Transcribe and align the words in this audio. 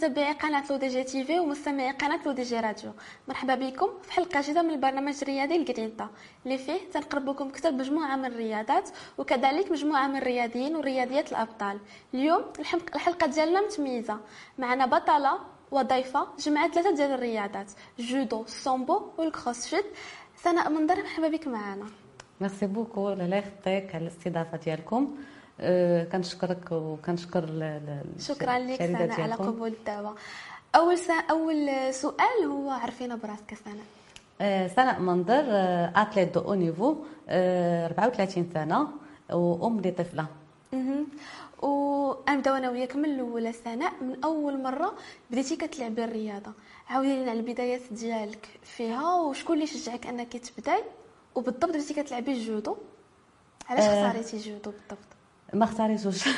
متتبعي 0.00 0.32
قناة 0.32 0.64
LODJ 0.70 1.04
TV 1.04 1.38
ومستمعي 1.38 1.90
قناة 1.90 2.20
LODJ 2.26 2.60
Radio. 2.60 2.92
مرحبا 3.28 3.54
بكم 3.54 3.88
في 4.02 4.12
حلقة 4.12 4.40
جديدة 4.40 4.62
من 4.62 4.70
البرنامج 4.70 5.14
الرياضي 5.22 5.56
الجرينتا. 5.56 6.08
اللي 6.44 6.58
فيه 6.58 6.78
تنقرب 6.92 7.28
لكم 7.28 7.74
مجموعة 7.74 8.16
من 8.16 8.24
الرياضات 8.24 8.90
وكذلك 9.18 9.70
مجموعة 9.72 10.06
من 10.06 10.16
الرياضيين 10.16 10.76
ورياضيات 10.76 11.32
الأبطال. 11.32 11.78
اليوم 12.14 12.42
الحلقة 12.94 13.26
ديالنا 13.26 13.60
متميزة. 13.60 14.20
معنا 14.58 14.86
بطلة 14.86 15.38
وضيفة 15.70 16.26
جمعت 16.38 16.74
ثلاثة 16.74 16.94
ديال 16.94 17.10
الرياضات. 17.10 17.70
جودو 17.98 18.42
السومبو 18.42 19.02
وال 19.18 19.30
crossfit. 19.30 19.84
سناء 20.36 20.70
منظر 20.70 20.96
مرحبا 20.96 21.28
بك 21.28 21.46
معنا. 21.46 21.86
merci 22.40 22.66
beaucoup 22.66 23.10
لالة 23.10 23.36
يعطيك 23.36 23.94
على 23.94 24.02
الاستضافه 24.02 24.56
ديالكم 24.56 25.16
كنشكرك 26.12 26.72
وكنشكر 26.72 27.44
شكرا 28.18 28.58
لك 28.58 28.78
سناء 28.78 29.20
على 29.20 29.34
قبول 29.34 29.68
الدعوة. 29.68 30.14
أول. 30.74 30.96
أول 31.30 31.94
سؤال 31.94 32.44
هو 32.44 32.70
عرفينا 32.70 33.16
براسك 33.16 33.54
سناء. 33.64 33.84
أه 34.40 34.66
سناء 34.66 35.00
منظر 35.00 35.44
athlète 35.96 36.34
de 36.34 36.40
haut 36.40 36.54
niveau 36.54 36.96
34 37.28 38.50
سنة 38.54 38.88
وأم 39.32 39.80
لطفلة. 39.80 40.26
ونبداو 41.62 42.54
أنا 42.54 42.70
وياك 42.70 42.96
من 42.96 43.04
الاولى 43.04 43.52
سناء 43.52 43.92
من 44.02 44.24
أول 44.24 44.62
مرة 44.62 44.94
بديتي 45.30 45.56
كتلعبي 45.56 46.04
الرياضة. 46.04 46.52
عاودي 46.88 47.16
لنا 47.16 47.30
على 47.30 47.40
البدايات 47.40 47.80
ديالك 47.90 48.48
فيها 48.62 49.14
وشكون 49.14 49.56
اللي 49.56 49.66
شجعك 49.66 50.06
أنك 50.06 50.36
تبداي؟ 50.36 50.82
وبالضبط 51.34 51.68
بديتي 51.70 51.94
كتلعبي 51.94 52.32
الجودو. 52.32 52.76
علاش 53.68 53.84
آه، 53.84 54.06
اختاريتي 54.06 54.36
الجودو 54.36 54.70
بالضبط؟ 54.70 55.19
ما 55.54 55.64
اختاريتوش 55.64 56.28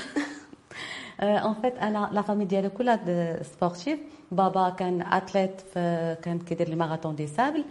en 1.21 1.55
fait 1.55 1.79
أنا 1.79 2.09
la 2.13 2.23
famille 2.23 2.45
ديالي 2.45 2.69
كلها 2.69 3.43
sportive 3.43 3.99
بابا 4.33 4.71
كان 4.71 5.03
athlète 5.03 5.63
كان 6.25 6.39
كيدير 6.39 6.69
les 6.69 6.77
marathons 6.77 7.15
des 7.15 7.27
sables 7.27 7.65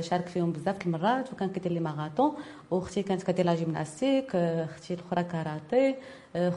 شارك 0.00 0.26
فيهم 0.26 0.52
بزاف 0.52 0.86
المرات 0.86 1.32
وكان 1.32 1.48
كيدير 1.50 1.72
les 1.72 1.80
marathons. 1.80 2.32
واختي 2.70 3.02
كانت 3.02 3.22
كدير 3.22 3.46
la 3.46 3.54
gymnastique 3.54 4.36
أختي 4.36 4.94
الأخرى 4.94 5.22
كاراتي 5.22 5.94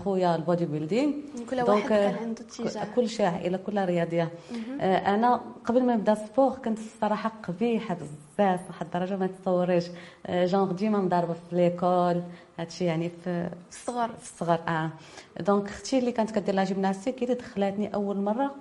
خويا 0.03 0.35
ال 0.35 0.65
bodybuilding 0.65 1.13
كل 1.49 1.61
واحد 1.61 1.89
كان 1.89 2.15
عنده 2.15 2.41
اتجاه 2.41 2.87
كل 2.95 3.09
شيء 3.09 3.25
عائله 3.25 3.57
كلها 3.57 3.85
رياضية. 3.85 4.31
أنا 4.81 5.41
قبل 5.65 5.83
ما 5.83 5.95
نبدا 5.95 6.13
le 6.13 6.24
sport 6.24 6.51
كنت 6.51 6.77
الصراحة 6.77 7.31
قبيحة 7.47 7.95
بزاف 7.95 8.59
واحد 8.67 8.85
الدرجة 8.85 9.17
ما 9.17 9.27
تتصوريش. 9.27 9.85
جونغ 10.29 10.71
ديما 10.71 11.01
مضاربه 11.01 11.33
في 11.33 11.55
l'école 11.55 12.21
هادشي 12.59 12.85
يعني 12.85 13.11
في 13.23 13.49
الصغر. 13.69 14.07
في 14.07 14.31
الصغر 14.31 14.59
آه. 14.67 14.89
donc 15.39 15.67
أختي 15.67 15.99
اللي 15.99 16.11
كانت 16.11 16.31
كدير 16.31 16.55
la 16.55 16.63
gymnastique 16.63 17.19
هي 17.19 17.23
اللي 17.23 17.35
دخلاتني 17.35 17.93
أول 17.93 18.17
مرة 18.17 18.55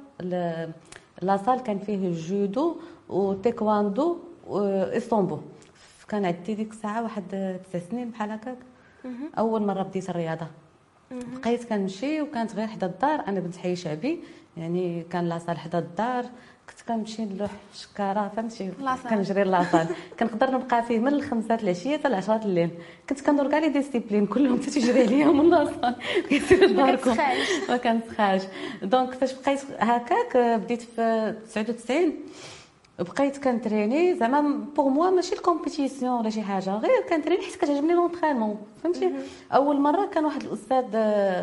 la 1.23 1.34
salle 1.34 1.63
كان 1.63 1.79
فيه 1.79 1.95
الجودو 1.95 2.77
وتيكواندو 3.09 4.19
واسطنبول 4.51 5.41
كان 6.09 6.25
عندي 6.25 6.55
ديك 6.55 6.71
الساعة 6.71 7.03
واحد 7.03 7.59
تسع 7.65 7.79
سنين 7.91 8.11
بحال 8.11 8.31
هكاك. 8.31 8.57
أول 9.39 9.63
مرة 9.63 9.83
بديت 9.83 10.11
الرياضة. 10.11 10.47
بقيت 11.11 11.65
كنمشي 11.65 12.23
وكانت 12.23 12.55
غير 12.55 12.67
حدا 12.67 12.87
الدار 12.87 13.25
أنا 13.29 13.41
بنت 13.41 13.57
حي 13.57 13.77
شعبي. 13.77 14.21
يعني 14.57 15.03
كان 15.11 15.29
la 15.29 15.37
salle 15.37 15.59
حدا 15.59 15.79
الدار. 15.79 16.25
كنت 16.71 16.89
كنمشي 16.89 17.25
نلوح 17.25 17.51
شكارة 17.75 18.33
فهمتي؟ 18.37 18.71
كنجري 19.11 19.45
la 19.45 19.55
salle. 19.55 19.87
كنقدر 20.21 20.51
نبقى 20.51 20.83
فيه 20.83 20.99
من 20.99 21.09
الخمسة 21.15 21.55
العشية 21.55 21.97
حتى 21.97 22.09
العشرة 22.09 22.45
الليل. 22.45 22.71
كنت 23.09 23.21
كندور 23.21 23.51
كاع 23.51 23.59
les 23.59 23.69
disciplines 23.69 24.27
كلهم 24.27 24.59
تيجري 24.59 25.03
عليا 25.03 25.27
من 25.27 25.51
la 25.51 25.62
salle. 25.62 25.97
كيصير 26.29 26.73
داركم 26.73 27.17
ما 27.69 27.77
كنسخاش 27.77 28.43
donc 28.83 29.15
فاش 29.15 29.33
بقيت 29.33 29.61
هكاك 29.79 30.37
بديت 30.37 30.83
في 30.83 31.35
99 31.47 32.13
بقيت 33.01 33.39
كنتريني 33.45 34.15
زعما 34.15 34.65
pour 34.77 34.89
moi 34.89 35.11
ماشي 35.11 35.35
la 35.35 35.48
compétition 35.48 36.21
ولا 36.21 36.31
شي 36.31 36.43
حاجة 36.43 36.77
غير 36.77 37.01
كنتريني 37.09 37.43
حيت 37.43 37.57
كتعجبني 37.57 37.93
l'entraînement 37.93 38.57
فهمتي؟ 38.83 39.13
أول 39.53 39.81
مرة 39.81 40.07
كان 40.07 40.25
واحد 40.25 40.43
الأستاذ 40.43 40.85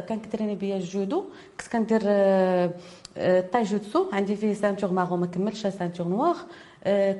كان 0.07 0.19
كيتريني 0.19 0.55
بيا 0.55 0.77
الجودو 0.77 1.23
كنت 1.59 1.67
كندير 1.71 2.01
تايجوتسو 3.41 4.05
عندي 4.13 4.35
فيه 4.35 4.53
ceinture 4.53 4.91
marron 4.91 5.15
ما 5.17 5.25
كملتش 5.25 5.67
ceinture 5.67 6.07
noire 6.07 6.35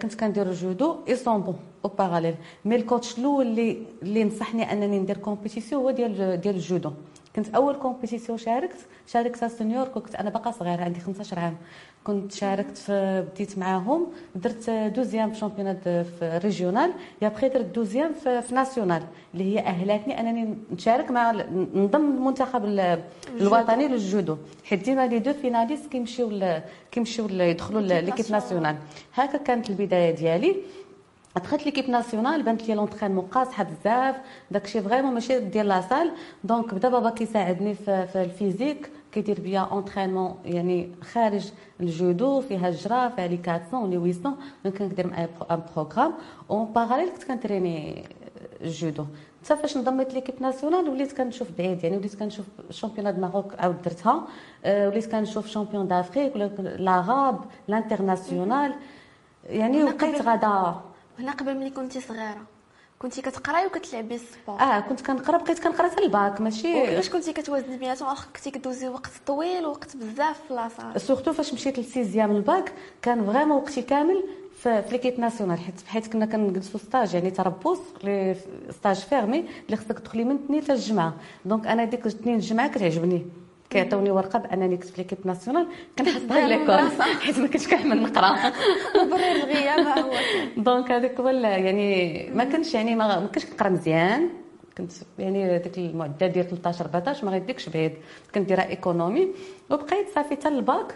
كنت 0.02 0.16
كندير 0.20 0.50
الجودو 0.50 0.96
et 1.08 1.16
sambo 1.16 1.56
en 1.86 1.90
parallèle 1.90 2.36
mais 2.66 2.76
الكوتش 2.76 3.18
الأول 3.18 3.48
اللي 3.48 3.78
اللي 4.04 4.24
نصحني 4.24 4.72
أنني 4.72 5.00
ندير 5.00 5.18
compétition 5.18 5.84
هو 5.84 5.92
ديال 5.92 6.42
ديال 6.42 6.56
الجودو. 6.56 6.92
كنت 7.38 7.56
أول 7.56 7.76
compétition 7.76 8.38
شاركت 8.38 8.78
شاركت 9.08 9.46
senior 9.46 9.88
كنت 9.88 10.16
أنا 10.16 10.30
باقا 10.30 10.52
صغيرة 10.52 10.82
عندي 10.84 11.00
15 11.00 11.40
عام. 11.40 11.56
كنت 12.04 12.32
شاركت 12.32 12.78
في 12.78 13.26
بديت 13.34 13.58
معاهم 13.58 14.08
درت 14.36 14.70
deuxième 14.70 15.32
في 15.32 15.40
championnat 15.40 15.84
في 15.84 16.40
régional 16.44 16.92
يا 17.22 17.30
بخي 17.30 17.50
درت 17.50 17.66
deuxième 17.66 18.14
في, 18.14 18.42
في 18.42 18.56
national 18.56 19.04
اللي 19.34 19.56
هي 19.56 19.60
اهلتني 19.60 20.20
أنني 20.20 20.58
نشارك 20.72 21.12
مع 21.12 21.32
نضم 21.76 22.02
المنتخب 22.02 22.66
الوطني 23.42 23.88
للجودو. 23.88 24.38
حيت 24.66 24.84
ديما 24.84 25.08
les 25.08 25.20
deux 25.20 25.34
finalistes 25.34 25.88
كيمشيو 25.92 26.60
كيمشيو 26.92 27.28
يدخلوا 27.30 27.82
l'équipe 27.82 28.26
nationale 28.32 28.76
هكا 29.14 29.38
كانت 29.38 29.70
البداية 29.70 30.12
ديالي. 30.16 30.56
دخلت 31.38 31.66
l'équipe 31.66 31.90
nationale 31.90 32.44
بانت 32.44 32.68
لي 32.68 32.76
l'entraînement 32.76 33.26
قاصحه 33.26 33.64
بزاف. 33.64 34.16
داكشي 34.52 34.82
vraiment 34.82 35.14
ماشي 35.14 35.40
ديال 35.40 35.68
la 35.68 35.80
salle 35.80 36.12
donc 36.44 36.74
بدا 36.74 36.90
بابا 36.90 37.10
كيساعدني 37.10 37.74
في, 37.74 38.08
في 38.08 38.22
le 38.22 38.34
physique. 38.34 38.90
كيدير 39.12 39.42
بيا 39.42 39.60
entraînement 39.60 40.36
يعني 40.46 40.92
خارج 41.14 41.52
الجودو 41.82 42.42
فيها 42.42 42.70
الجرا 42.70 43.10
فيها 43.10 43.28
لي 43.28 43.40
400 43.48 43.98
لي 44.06 44.14
800 44.14 44.38
donc 44.64 44.78
كندير 44.78 45.08
معاه 45.08 45.30
un 45.52 45.62
programme. 45.76 46.14
en 46.52 46.66
parallèle 46.66 47.10
كنت 47.10 47.24
كنتريني 47.24 48.04
الجودو 48.62 49.06
حتى 49.46 49.56
فاش 49.56 49.78
انضميت 49.78 50.14
l'équipe 50.14 50.36
nationale 50.42 50.90
وليت 50.90 51.18
كنشوف 51.18 51.48
بعيد. 51.58 51.84
يعني 51.84 51.98
وليت 51.98 52.16
كنشوف 52.16 52.46
le 52.70 52.76
championnat 52.76 53.14
du 53.14 53.22
Maroc 53.22 53.54
عاود 53.60 53.82
درتها. 53.82 54.28
وليت 54.66 55.12
كنشوف 55.12 55.48
championnat 55.48 55.88
d'Afrique 55.88 56.36
ولا 56.36 56.46
la 56.78 56.95
Rabat 56.95 57.40
internationale. 57.68 58.74
يعني 59.50 59.84
وبقيت 59.84 60.22
غادا 60.22 60.76
هنا 61.20 61.32
قبل 61.32 61.58
ملي 61.58 61.70
كنتي 61.70 62.02
صغيرة 62.02 62.42
كنتي 63.00 63.22
كتقراي 63.22 63.66
وكتلعبي 63.66 64.16
le 64.16 64.27
sport؟ 64.27 64.62
آه 64.62 64.80
كنت 64.80 65.02
كنقرأ 65.02 65.38
بقيت 65.38 65.60
كنقرأ 65.60 65.90
حتى 65.90 66.04
le 66.04 66.19
bac 66.19 66.42
ماشي. 66.42 66.82
وكيفاش 66.82 67.10
كنتي 67.10 67.34
كتوازني 67.34 67.78
بيناتهم؟ 67.78 68.10
واخا 68.10 68.28
كنتي 68.36 68.52
كدوزي 68.52 68.88
وقت 68.88 69.12
طويل 69.28 69.66
ووقت 69.66 69.98
بزاف 69.98 70.42
في 70.48 70.54
la 70.54 70.66
salle. 70.66 71.02
surtout 71.02 71.34
فاش 71.34 71.54
مشيت 71.54 71.78
لل 71.80 71.91
sixième 71.91 72.32
الباك 72.32 72.74
كان 73.02 73.26
vraiment 73.26 73.58
وقتي 73.58 73.82
كامل 73.82 74.24
في 74.64 74.84
l'équipe 74.92 75.20
nationale 75.20 75.58
حيت 75.60 75.76
حيت 75.88 76.08
كنا 76.08 76.26
كنجلسوا 76.26 76.80
stage 76.80 77.14
يعني 77.14 77.32
تربص 77.32 77.80
stage 78.70 78.96
fermé 78.96 79.46
اللي 79.66 79.78
خصك 79.78 80.00
تدخلي 80.00 80.24
من 80.24 80.36
اثنين 80.36 80.64
حتى 80.64 80.74
الجمعة. 80.74 81.14
دونك 81.46 81.68
أنا 81.68 81.84
ديك 81.84 82.06
الاثنين 82.06 82.36
الجمعه 82.36 82.68
كتعجبني. 82.68 83.26
كيعطيوني 83.70 84.12
ورقة 84.12 84.40
بأنني 84.40 84.78
كنت 84.78 84.86
في 84.86 85.02
l'équipe 85.02 85.18
nationale 85.26 85.68
كنحطها 85.98 86.48
l'école 86.48 87.04
حيت 87.22 87.40
ما 87.40 87.48
كنتش 87.48 87.68
كنحمل 87.68 88.04
نقرا. 88.04 88.36
مبرر 88.96 89.32
الغياب 89.32 89.88
هو. 89.98 90.12
دونك 90.58 90.92
هذاك 90.92 91.20
هو 91.20 91.30
يعني 91.30 92.30
ما 92.30 92.44
كنتش 92.44 92.74
يعني 92.74 92.96
ما 92.96 93.26
كنتش 93.26 93.46
كنقرا 93.46 93.70
مزيان. 93.70 94.30
كنت 94.78 94.92
يعني 95.20 95.60
ديك 95.60 95.78
المعدل 95.78 96.30
ديال 96.30 96.50
13 96.50 96.86
14 96.86 97.26
ما 97.26 97.32
غيديكش 97.32 97.70
بعيد. 97.70 97.94
كنت 98.36 98.50
دايره 98.50 98.62
économie. 98.62 99.28
وبقيت 99.70 100.10
صافي 100.16 100.36
حتى 100.36 100.48
le 100.48 100.67
bac 100.67 100.96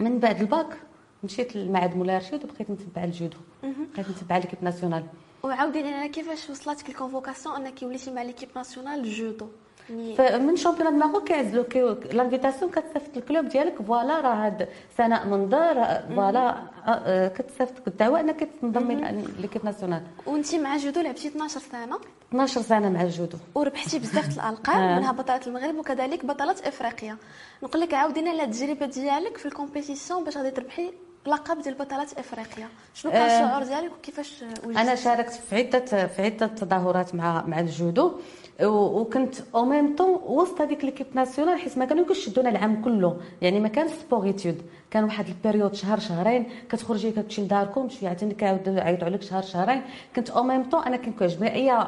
من 0.00 0.18
بعد 0.18 0.40
le 0.40 0.54
bac 0.54 0.76
مشيت 1.24 1.56
للمعهد 1.56 1.96
مولاي 1.96 2.16
رشيد 2.16 2.44
وبقيت 2.44 2.70
نتبع 2.70 3.04
الجودو 3.04 3.36
بقيت 3.62 4.10
نتبع 4.10 4.36
l'équipe 4.36 4.58
nationale. 4.62 5.04
وعاودي 5.42 5.82
لنا 5.82 6.06
كيفاش 6.06 6.50
وصلتك 6.50 6.88
la 6.88 6.99
convocation 6.99 7.56
أنك 7.56 7.82
وليتي 7.82 8.10
مع 8.10 8.22
l'équipe 8.22 8.48
nationale 8.56 9.00
الجودو 9.00 9.48
من 9.90 10.56
championnat 10.56 10.92
Maroc 10.92 11.28
كيعزلوك 11.28 11.76
l'invitation 12.12 12.70
كتصيفط 12.70 13.16
le 13.16 13.27
club 13.27 13.48
ديالك 13.48 13.82
voilà 13.82 14.20
راه 14.20 14.46
هاد 14.46 14.68
سناء 14.98 15.26
منظر 15.26 16.00
voilà 16.16 16.56
كتصيفط 17.36 17.88
الدعوه 17.88 18.20
أنك 18.20 18.48
تنضمي 18.60 18.94
l'équipe 19.38 19.64
nationale. 19.64 20.02
وأنت 20.26 20.54
مع 20.54 20.76
جودو 20.76 21.00
لعبتي 21.00 21.28
12 21.28 21.60
سنة. 21.72 21.98
12 22.28 22.62
سنة 22.62 22.88
مع 22.88 23.02
الجودو 23.02 23.38
وربحتي 23.54 23.98
بزاف 23.98 24.38
الألقاب 24.38 24.98
منها 24.98 25.12
بطلة 25.12 25.40
المغرب 25.46 25.78
وكذلك 25.78 26.26
بطلة 26.26 26.56
إفريقيا. 26.64 27.16
نقول 27.62 27.80
لك 27.80 27.94
عاودينا 27.94 28.30
على 28.30 28.44
التجربة 28.44 28.86
ديالك 28.86 29.36
في 29.36 29.46
la 29.46 29.58
compétition 29.58 30.24
باش 30.24 30.36
غادي 30.36 30.50
تربحي 30.50 30.92
لقب 31.26 31.62
ديال 31.62 31.74
بطلات 31.74 32.18
إفريقيا. 32.18 32.68
شنو 32.94 33.12
كان 33.12 33.22
الشعور 33.22 33.62
ديالك 33.62 33.92
وكيفاش 33.92 34.44
وجدت 34.64 34.78
أنا 34.78 34.94
شاركت 34.94 35.32
في 35.32 35.56
عدة 35.56 36.06
في 36.06 36.22
عدة 36.22 36.46
تظاهرات 36.46 37.14
مع 37.14 37.44
مع 37.46 37.60
الجودو 37.60 38.12
وكنت 38.62 39.34
au 39.54 39.64
même 39.64 39.96
temps 39.96 40.20
وسط 40.26 40.60
هذيك 40.60 40.84
l'équipe 40.84 41.06
nationale 41.14 41.58
حيت 41.58 41.78
ما 41.78 41.84
كانوا 41.84 42.06
كيشدونا 42.06 42.50
العام 42.50 42.82
كله. 42.82 43.20
يعني 43.42 43.60
ما 43.60 43.68
كانش 43.68 43.90
sport-études 43.90 44.62
كان 44.90 45.04
واحد 45.04 45.26
la 45.28 45.38
période 45.38 45.74
شهر 45.74 45.98
شهرين 45.98 46.46
كتخرجي 46.70 47.10
كتمشي 47.10 47.42
لداركم 47.42 47.88
شي 47.88 48.06
عاوتاني 48.06 48.34
كيعاودوا 48.34 48.80
عليك 48.80 49.22
شهر 49.22 49.42
شهرين. 49.42 49.82
كنت 50.16 50.30
au 50.30 50.42
même 50.42 50.62
temps 50.62 50.82
أنا 50.82 50.96
كان 50.96 51.12
كيعجبني 51.12 51.54
اي 51.54 51.86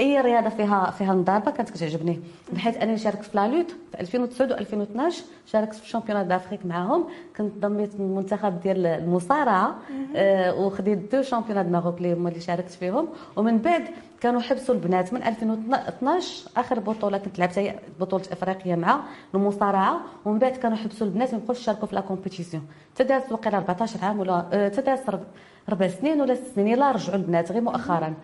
اي 0.00 0.20
رياضه 0.20 0.48
فيها 0.48 0.90
فيها 0.90 1.14
مضاربه 1.14 1.50
كانت 1.50 1.70
كتعجبني. 1.70 2.20
بحيث 2.52 2.76
انني 2.76 2.98
شاركت 2.98 3.22
في 3.22 3.36
la 3.36 3.46
lutte 3.46 3.70
في 3.92 4.00
2009 4.00 4.56
و2012 4.56 5.14
شاركت 5.46 5.74
في 5.74 5.82
le 5.82 5.89
championnat 5.89 6.26
d'Afrique 6.26 6.66
معاهم. 6.66 7.04
كنت 7.36 7.52
ضميت 7.58 7.94
المنتخب 7.94 8.60
ديال 8.60 8.86
المصارعة 8.86 9.74
آه 10.16 10.54
وخديت 10.54 11.14
deux 11.14 11.22
championnats 11.22 11.66
Maroc 11.66 11.98
اللي 11.98 12.12
هما 12.12 12.28
اللي 12.28 12.40
شاركت 12.40 12.70
فيهم. 12.70 13.08
ومن 13.36 13.58
بعد 13.58 13.82
كانوا 14.20 14.40
حبسوا 14.40 14.74
البنات. 14.74 15.12
من 15.12 15.22
2012 15.22 16.50
آخر 16.56 16.80
بطولة 16.80 17.18
كنت 17.18 17.38
لعبت 17.38 17.58
هي 17.58 17.74
بطولة 18.00 18.24
إفريقيا 18.32 18.76
مع 18.76 19.00
المصارعة. 19.34 20.00
ومن 20.24 20.38
بعد 20.38 20.52
كانوا 20.52 20.76
حبسوا 20.76 21.06
البنات 21.06 21.34
ما 21.34 21.38
يبقوش 21.38 21.58
يشاركوا 21.60 21.86
في 21.88 21.94
la 21.94 22.00
compétition 22.00 22.66
تدازت 22.96 23.32
وقيلا 23.32 23.56
14 23.56 24.04
عام 24.04 24.20
ولا 24.20 24.68
تدازت 24.76 25.20
ربع 25.68 25.88
سنين 25.88 26.20
ولا 26.20 26.34
ست 26.34 26.46
سنين 26.54 26.78
لا 26.78 26.90
رجعوا 26.92 27.16
البنات 27.16 27.52
غير 27.52 27.60
مؤخرا. 27.62 28.14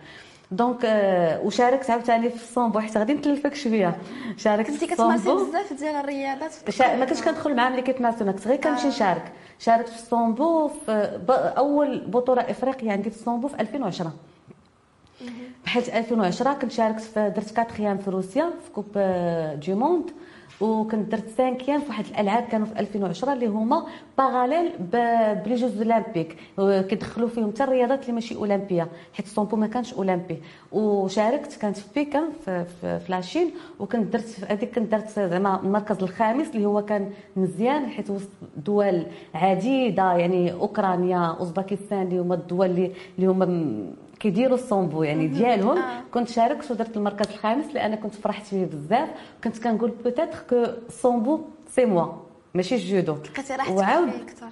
donc 0.51 0.77
وشاركت 1.43 1.89
عاوتاني 1.89 2.29
في 2.29 2.35
السومبو 2.35 2.79
حيت 2.79 2.97
غادي 2.97 3.13
نتلفك 3.13 3.53
شوية 3.55 3.97
شاركت 4.37 4.71
كنتي 4.71 4.87
كتمارسي 4.87 5.35
بزاف 5.35 5.73
ديال 5.73 5.95
الرياضات. 5.95 6.51
ما 6.79 7.05
كنتش 7.05 7.21
كندخل 7.21 7.55
معاهم 7.55 7.75
l'équipe 7.75 8.01
nationale 8.01 8.35
كنت 8.35 8.47
غير 8.47 8.57
كنمشي. 8.57 8.87
نشارك 8.87 9.31
شاركت 9.59 9.89
في 9.89 9.95
السومبو 9.95 10.67
في. 10.67 11.19
أول 11.57 11.99
بطولة 11.99 12.41
افريقيا 12.41 12.91
عندي 12.91 13.09
في 13.09 13.17
السومبو 13.17 13.47
في 13.47 13.59
2010 13.59 14.13
بحيث 15.65 15.89
2010 15.89 16.53
كنت 16.53 16.71
شاركت 16.71 17.01
في 17.01 17.33
درت 17.35 17.51
quatrième 17.51 17.97
في 17.97 18.09
روسيا 18.09 18.49
في 18.63 18.71
coupe 18.71 18.97
du 19.65 19.73
monde 19.73 20.11
وكنت 20.61 21.11
درت 21.11 21.27
cinquième 21.37 21.81
في 21.81 21.87
واحد 21.87 22.05
الألعاب 22.05 22.43
كانوا 22.43 22.65
في 22.67 22.79
2010 22.79 23.33
اللي 23.33 23.47
هما 23.47 23.85
parallèle 24.17 24.71
ب 24.79 24.98
les 24.98 25.55
Jeux 25.55 25.77
Olympiques. 25.81 26.37
كيدخلوا 26.89 27.27
فيهم 27.29 27.51
حتى 27.51 27.63
الرياضات 27.63 28.01
اللي 28.01 28.13
ماشي 28.13 28.35
أولمبية 28.35 28.87
حيت 29.13 29.25
السومبو 29.25 29.55
ما 29.55 29.67
كانش 29.67 29.93
أولمبي. 29.93 30.37
وشاركت 30.71 31.53
كانت 31.61 31.77
في 31.77 31.85
بيكان 31.95 32.23
في, 32.45 32.65
في, 32.81 32.99
في 32.99 33.11
la 33.11 33.22
Chine 33.22 33.51
وكنت 33.79 34.13
درت 34.13 34.45
هذيك 34.49 34.75
كنت 34.75 34.91
درت 34.91 35.09
زعما 35.09 35.59
المركز 35.63 36.03
الخامس 36.03 36.47
اللي 36.55 36.65
هو 36.65 36.85
كان 36.85 37.11
مزيان 37.35 37.85
حيت 37.89 38.09
وسط 38.09 38.29
دول 38.65 39.05
عديدة 39.33 40.13
يعني 40.13 40.53
أوكرانيا 40.53 41.35
أوزباكستان 41.39 42.01
اللي 42.01 42.19
هما 42.19 42.35
الدول 42.35 42.91
اللي 43.17 43.27
هما 43.27 43.45
كيديروا 44.19 44.57
السومبو 44.57 45.03
يعني 45.03 45.27
ديالهم. 45.27 45.77
آه. 45.77 46.03
كنت 46.13 46.29
شاركت 46.29 46.71
ودرت 46.71 46.97
المركز 46.97 47.27
الخامس 47.27 47.65
لأن 47.73 47.95
كنت 47.95 48.15
فرحت 48.15 48.45
فيه 48.45 48.65
بزاف. 48.65 49.09
كنت 49.43 49.63
كنقول 49.63 49.91
peut-être 49.91 50.39
que 50.49 50.55
السومبو 50.87 51.41
c'est 51.69 51.85
moi 51.85 52.13
ماشي 52.53 52.75
الجودو 52.75 53.13
لقيتي 53.15 53.55
راحتك 53.55 53.77
وعاود 53.77 54.09
أكثر. 54.09 54.49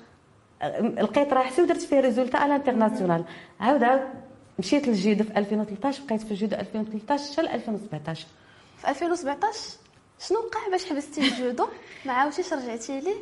لقيت 1.03 1.33
راحتي 1.33 1.61
ودرت 1.61 1.81
فيه 1.81 1.99
résultat 1.99 2.37
على 2.37 2.55
l'international. 2.55 3.23
عاود 3.59 3.83
عاود 3.83 4.01
مشيت 4.59 4.87
للجودو 4.87 5.23
في 5.23 5.37
2013 5.37 6.03
بقيت 6.07 6.21
في 6.21 6.31
الجودو 6.31 6.55
2013 6.55 7.33
حتى 7.33 7.55
2017 7.55 8.27
في 8.77 8.89
2017 8.89 9.59
شنو 10.19 10.37
وقع 10.39 10.69
باش 10.71 10.85
حبستي 10.85 11.21
الجودو 11.21 11.67
ما 12.05 12.13
عاودتيش 12.13 12.53
رجعتي 12.53 12.99
ليه 12.99 13.15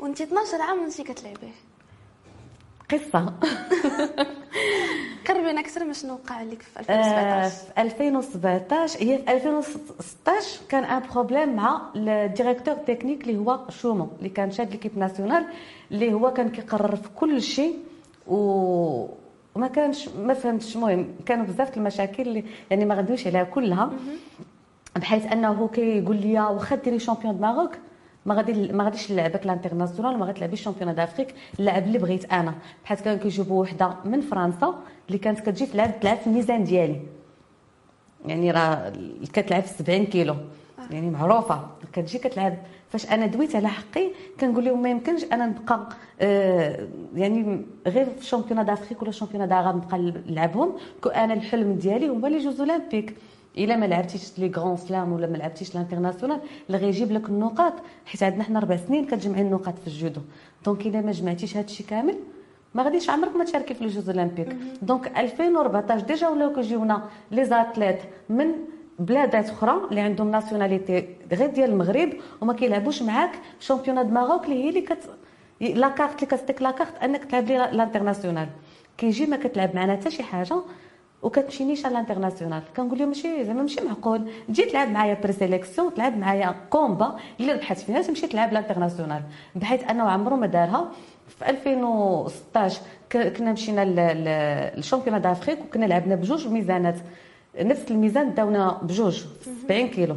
وانت 0.00 0.20
12 0.20 0.62
عام 0.62 0.78
وانت 0.78 1.00
كتلعبيه. 1.00 1.52
قصة. 2.90 3.32
قربينا 5.28 5.60
أكثر 5.60 5.84
من 5.84 5.92
شنو 5.92 6.12
وقع 6.12 6.42
لك 6.42 6.62
في 6.62 6.80
2017 6.80 7.50
في 7.74 7.82
2017 7.82 9.00
هي 9.00 9.18
في 9.18 9.32
2016 9.32 10.60
كان 10.68 10.84
un 10.84 11.02
problème 11.14 11.56
مع 11.56 11.82
ال 11.96 12.04
directeur 12.04 12.74
technique 12.74 13.22
اللي 13.22 13.38
هو 13.38 13.60
شومو 13.68 14.08
اللي 14.18 14.28
كان 14.28 14.50
شاد 14.50 14.70
l'équipe 14.70 14.98
nationale 14.98 15.46
اللي 15.90 16.12
هو 16.12 16.32
كان 16.32 16.48
كيقرر 16.48 16.96
في 16.96 17.08
كل 17.16 17.42
شيء 17.42 17.78
و 18.26 18.36
وما 19.54 19.68
كانش 19.68 20.08
ما 20.08 20.34
فهمتش 20.34 20.76
المهم 20.76 21.08
كانوا 21.26 21.46
بزاف 21.46 21.76
المشاكل 21.76 22.22
اللي 22.22 22.44
يعني 22.70 22.84
ما 22.84 22.94
غاديوش 22.94 23.26
عليها 23.26 23.44
كلها 23.44 23.90
بحيث 24.96 25.32
أنه 25.32 25.68
كيقول 25.68 26.16
لي 26.16 26.40
واخا 26.40 26.76
ديري 26.76 26.98
championne 26.98 27.34
du 27.34 27.40
Maroc 27.40 27.72
ما 28.26 28.34
غادي 28.34 28.72
ما 28.72 28.84
غاديش 28.84 29.12
نلعبك 29.12 29.46
l'international 29.46 30.18
ما 30.18 30.26
غتلعبيش 30.26 30.60
ال 30.60 30.63
championnat 30.63 30.94
d'Afrique. 30.94 31.34
اللعب 31.58 31.82
اللي 31.82 31.98
بغيت 31.98 32.32
أنا. 32.32 32.54
بحال 32.84 32.98
كانوا 32.98 33.18
كيجيبوا 33.22 33.62
وحدة 33.62 33.94
من 34.04 34.20
فرنسا 34.20 34.74
اللي 35.08 35.18
كانت 35.18 35.40
كتجي 35.40 35.66
تلعب 35.66 36.00
تلعب 36.00 36.16
في 36.16 36.26
الميزان 36.26 36.64
ديالي. 36.64 37.00
يعني 38.26 38.50
راه 38.50 38.92
كتلعب 39.32 39.62
70 39.66 40.06
كيلو. 40.06 40.36
يعني 40.90 41.10
معروفة. 41.10 41.66
كتجي 41.92 42.18
كتلعب. 42.18 42.54
فاش 42.90 43.10
أنا 43.10 43.26
دويت 43.26 43.56
على 43.56 43.68
حقي 43.68 44.10
كنقول 44.40 44.64
لهم 44.64 44.82
ما 44.82 44.90
يمكنش 44.90 45.24
أنا 45.24 45.46
نبقى 45.46 45.88
آه 46.20 46.88
يعني 47.14 47.64
غير 47.86 48.04
في 48.04 48.18
ال 48.20 48.24
championnat 48.24 48.64
d'Afrique 48.64 49.02
ولا 49.02 49.10
ال 49.10 49.13
championnat 49.13 49.42
نبقى 49.42 49.98
نلعبهم 50.28 50.72
que 51.02 51.08
أنا 51.08 51.34
الحلم 51.34 51.72
ديالي 51.72 52.08
هما 52.08 52.28
les 52.28 52.38
Jeux 52.38 52.60
Olympiques. 52.60 53.16
إلا 53.58 53.76
ما 53.76 53.86
لعبتيش 53.86 54.38
les 54.38 54.52
Grands 54.56 54.76
Slams 54.76 55.12
ولا 55.12 55.26
ما 55.26 55.36
لعبتيش 55.36 55.70
l'international 55.74 56.40
اللي 56.66 56.78
غيجيب 56.78 57.12
لك 57.12 57.28
النقاط 57.28 57.72
حيت 58.06 58.22
عندنا 58.22 58.42
حنا 58.42 58.58
أربع 58.58 58.76
سنين 58.76 59.06
كتجمعي 59.06 59.42
النقاط 59.42 59.78
في 59.78 59.86
الجودو. 59.86 60.20
donc 60.64 60.86
إلا 60.86 61.00
ما 61.00 61.12
جمعتيش 61.12 61.56
هادشي 61.56 61.82
كامل 61.82 62.14
ما 62.74 62.82
غاديش 62.82 63.10
عمرك 63.10 63.36
ما 63.36 63.44
تشاركي 63.44 63.74
في 63.74 63.84
les 63.84 63.90
Jeux 63.90 64.10
Olympiques 64.10 64.56
donc 64.82 65.18
2014 65.18 66.06
déjà 66.06 66.28
ولاو 66.28 66.52
كيجيونا 66.52 67.02
les 67.30 67.44
athlètes 67.44 67.98
من 68.28 68.46
بلادات 68.98 69.50
أخرى 69.50 69.80
اللي 69.90 70.00
عندهم 70.00 70.30
nationalité 70.30 71.08
غير 71.32 71.50
ديال 71.50 71.70
المغرب 71.70 72.10
وما 72.40 72.52
كيلعبوش 72.52 73.02
معاك 73.02 73.30
championnat 73.60 74.06
Maroc 74.06 74.44
اللي 74.44 74.64
هي 74.64 74.68
اللي 74.68 74.80
كت 74.80 75.10
la 75.60 75.88
carte 75.88 76.14
اللي 76.14 76.26
كتعطيك 76.26 76.62
la 76.62 76.70
carte 76.70 77.02
أنك 77.02 77.24
تلعب 77.24 77.46
les 77.46 77.70
internationaux. 77.72 78.48
كيجي 78.98 79.26
ما 79.26 79.36
كتلعب 79.36 79.74
معنا 79.74 79.92
حتى 79.92 80.10
شي 80.10 80.22
حاجة 80.22 80.56
وكتمشي 81.24 81.64
نيشان 81.64 81.90
l'international. 81.90 82.62
كنقول 82.76 82.98
لهم 82.98 83.08
ماشي 83.08 83.44
زعما 83.44 83.62
ماشي 83.62 83.80
معقول. 83.80 84.28
تجي 84.48 84.64
تلعب 84.64 84.88
معايا 84.88 85.14
présélection 85.22 85.94
تلعب 85.94 86.18
معايا 86.18 86.54
combat 86.70 87.16
اللي 87.40 87.52
ربحت 87.52 87.78
فيها 87.78 88.02
تمشي 88.02 88.26
تلعب 88.26 88.52
l'international. 88.52 89.22
بحيث 89.54 89.90
انه 89.90 90.02
عمره 90.02 90.34
ما 90.34 90.46
دارها. 90.46 90.88
في 91.38 91.50
2016 91.50 92.80
كنا 93.12 93.52
مشينا 93.52 93.84
لل 94.76 94.83
championnat 94.83 95.20
d'Afrique 95.20 95.58
وكنا 95.60 95.86
لعبنا 95.86 96.14
بجوج 96.14 96.48
ميزانات. 96.48 96.96
نفس 97.60 97.90
الميزان 97.90 98.34
داونا 98.34 98.78
بجوج 98.82 99.24
70 99.66 99.88
كيلو. 99.88 100.16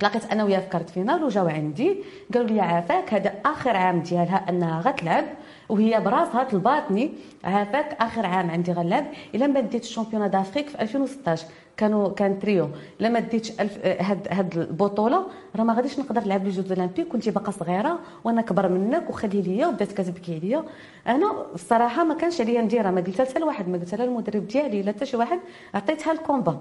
تلاقيت 0.00 0.32
أنا 0.32 0.44
وياها 0.44 0.60
في 0.60 0.68
quart 0.68 0.84
de 0.84 0.90
finale 0.90 1.24
وجاو 1.24 1.46
عندي. 1.46 1.96
قالوا 2.34 2.48
لي 2.48 2.60
عافاك 2.60 3.14
هذا 3.14 3.34
آخر 3.44 3.76
عام 3.76 4.00
ديالها 4.00 4.46
أنها 4.48 4.80
غتلعب. 4.80 5.24
وهي 5.70 6.00
براسها 6.00 6.44
طلباتني 6.44 7.10
عافاك 7.44 7.96
آخر 8.00 8.26
عام 8.26 8.50
عندي 8.50 8.72
غنلعب 8.72 9.06
إلا 9.34 9.46
ما 9.46 9.60
ديت 9.60 9.82
ال 9.82 9.86
championnat 9.86 10.30
d'Afrique 10.30 10.68
في 10.68 10.82
2016 10.82 11.46
كانوا 11.76 12.08
كان 12.08 12.38
تريو. 12.38 12.68
إلا 13.00 13.08
ما 13.08 13.20
ديتش 13.20 13.52
هاد 13.84 14.28
هاد 14.30 14.58
البطولة 14.58 15.26
راه 15.56 15.64
ما 15.64 15.74
غاديش 15.74 15.98
نقدر 15.98 16.20
نلعب 16.24 16.44
les 16.44 16.50
Jeux 16.50 16.72
Olympiques 16.72 17.08
كنت 17.08 17.28
باقا 17.28 17.50
صغيرة 17.50 17.98
وأنا 18.24 18.42
كبر 18.42 18.68
منك 18.68 19.10
وخلي 19.10 19.42
ليا 19.42 19.66
وبدات 19.66 19.92
كتبكي 19.92 20.34
عليا 20.34 20.64
أنا 21.06 21.46
الصراحة 21.54 22.04
ما 22.04 22.14
كانش 22.14 22.40
عليا 22.40 22.62
نديرها 22.62 22.90
ما 22.90 23.00
قلتها 23.00 23.24
حتى 23.24 23.38
لواحد 23.38 23.68
ما 23.68 23.78
قلتها 23.78 24.06
للمدرب 24.06 24.46
ديالي 24.48 24.82
لا 24.82 24.92
حتى 24.92 25.06
شي 25.06 25.16
واحد 25.16 25.38
عطيتها 25.74 26.12
ال 26.12 26.18
combat. 26.18 26.60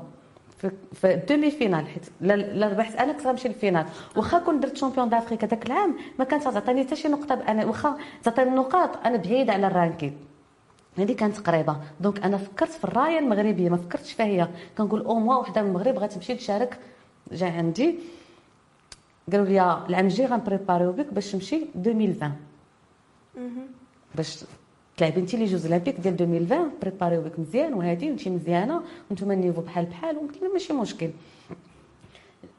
في 0.93 1.13
ال 1.13 1.51
demi-finale 1.51 1.87
حيت 1.87 2.05
لا 2.21 2.67
ربحت 2.67 2.95
أنا 2.95 3.13
كنت 3.13 3.27
غنمشي 3.27 3.47
لل 3.47 3.56
finale. 3.56 3.85
واخا 4.15 4.39
كنت 4.39 4.63
درت 4.63 4.77
championne 4.77 5.09
d'Afrique 5.09 5.43
هذاك 5.43 5.65
العام 5.65 5.95
ما 6.19 6.25
كانت 6.25 6.43
تعطيني 6.43 6.83
حتى 6.85 6.95
شي 6.95 7.07
نقطة 7.07 7.33
أنا 7.33 7.65
واخا 7.65 7.97
تعطيني 8.23 8.49
النقاط 8.49 9.05
أنا 9.05 9.17
بعيدة 9.17 9.53
على 9.53 9.67
ال 9.67 9.73
ranking 9.73 10.17
هذه 10.97 11.13
كانت 11.13 11.37
قريبة. 11.37 11.77
donc 11.99 12.23
أنا 12.23 12.37
فكرت 12.37 12.71
في 12.71 12.83
الراية 12.83 13.19
المغربية 13.19 13.69
ما 13.69 13.77
فكرتش 13.77 14.13
فيها 14.13 14.25
هي. 14.25 14.47
كنقول 14.77 15.01
أو 15.01 15.19
موا 15.19 15.35
وحدة 15.35 15.61
من 15.61 15.67
المغرب 15.67 15.97
غتمشي 15.97 16.35
تشارك. 16.35 16.79
جا 17.31 17.51
عندي. 17.51 17.99
قالوا 19.31 19.45
لي 19.45 19.85
العام 19.89 20.05
الجاي 20.05 20.27
غنبريباريو 20.27 20.91
بك 20.91 21.13
باش 21.13 21.31
تمشي 21.31 21.65
2020 21.75 22.35
باش 24.15 24.45
تلعبي 24.99 25.19
انت 25.19 25.35
لي 25.35 25.45
جوز 25.45 25.65
اولمبيك 25.65 25.99
ديال 25.99 26.13
2020 26.21 26.71
بريباريو 26.81 27.21
بك 27.21 27.39
مزيان 27.39 27.73
وهادي 27.73 28.09
وانت 28.09 28.27
مزيانة 28.27 28.81
وأنتم 29.09 29.31
النيفو 29.31 29.61
بحال 29.61 29.85
بحال 29.85 30.17
وقلت 30.17 30.43
ماشي 30.53 30.73
مشكل. 30.73 31.09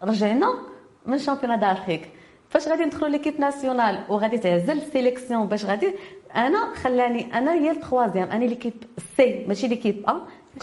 رجعنا 0.02 0.54
من 1.06 1.18
شامبيون 1.18 1.60
دافريك. 1.60 2.08
فاش 2.48 2.68
غادي 2.68 2.84
ندخلوا 2.84 3.08
ليكيب 3.08 3.40
ناسيونال 3.40 3.98
وغادي 4.08 4.38
تعزل 4.38 4.78
السيليكسيون 4.78 5.46
باش 5.46 5.64
غادي 5.64 5.94
أنا 6.36 6.74
خلاني 6.74 7.34
أنا 7.38 7.54
هي 7.54 7.70
التخوازيام 7.70 8.28
أنا 8.28 8.44
ليكيب 8.44 8.72
سي 9.16 9.44
ماشي 9.48 9.68
ليكيب 9.68 10.04
ا 10.08 10.20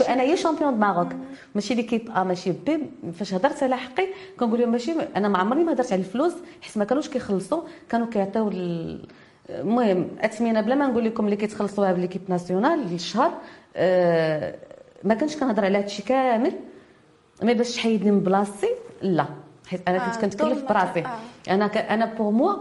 أنا 0.10 0.22
هي 0.22 0.38
شامبيون 0.38 0.74
دو 0.74 0.78
ماروك 0.80 1.08
ماشي 1.56 1.74
ليكيب 1.76 2.10
ا 2.16 2.24
ماشي 2.24 2.52
بي 2.52 2.80
فاش 3.14 3.34
هضرت 3.34 3.64
على 3.64 3.78
حقي 3.78 4.08
كنقول 4.40 4.60
لهم 4.60 4.72
ماشي 4.72 4.92
أنا 5.16 5.28
ما 5.28 5.38
عمرني 5.38 5.64
ما 5.64 5.74
هضرت 5.74 5.94
على 5.94 6.00
الفلوس 6.00 6.34
حيت 6.62 6.78
ما 6.78 6.86
كانوش 6.86 7.10
كيخلصوا 7.10 7.62
كانوا 7.90 8.08
كيعطيو 8.08 8.50
المهم 9.50 10.08
اثمنه 10.22 10.62
بلا 10.62 10.76
ما 10.76 10.88
نقول 10.88 11.06
لكم 11.06 11.26
اللي 11.26 11.36
كيتخلصوها 11.36 11.92
بليكيب 11.94 12.22
ناسيونال 12.28 12.80
للشهر 12.80 13.32
أه 13.76 14.56
ما 15.04 15.14
كنتش 15.14 15.38
كنهضر 15.38 15.66
على 15.66 15.78
هادشي 15.78 16.04
كامل 16.04 16.54
مي 17.44 17.54
باش 17.54 17.76
تحيدني 17.76 18.12
من 18.12 18.20
بلاصتي؟ 18.20 18.68
لا 19.02 19.26
حيت 19.68 19.82
أنا 19.90 19.98
كنت 19.98 20.16
آه 20.16 20.22
كنتكلف 20.22 20.70
براسي. 20.70 21.00
آه. 21.06 21.54
أنا 21.54 21.68
ك... 21.68 21.78
أنا 21.78 22.06
بوغ 22.06 22.32
موا 22.32 22.54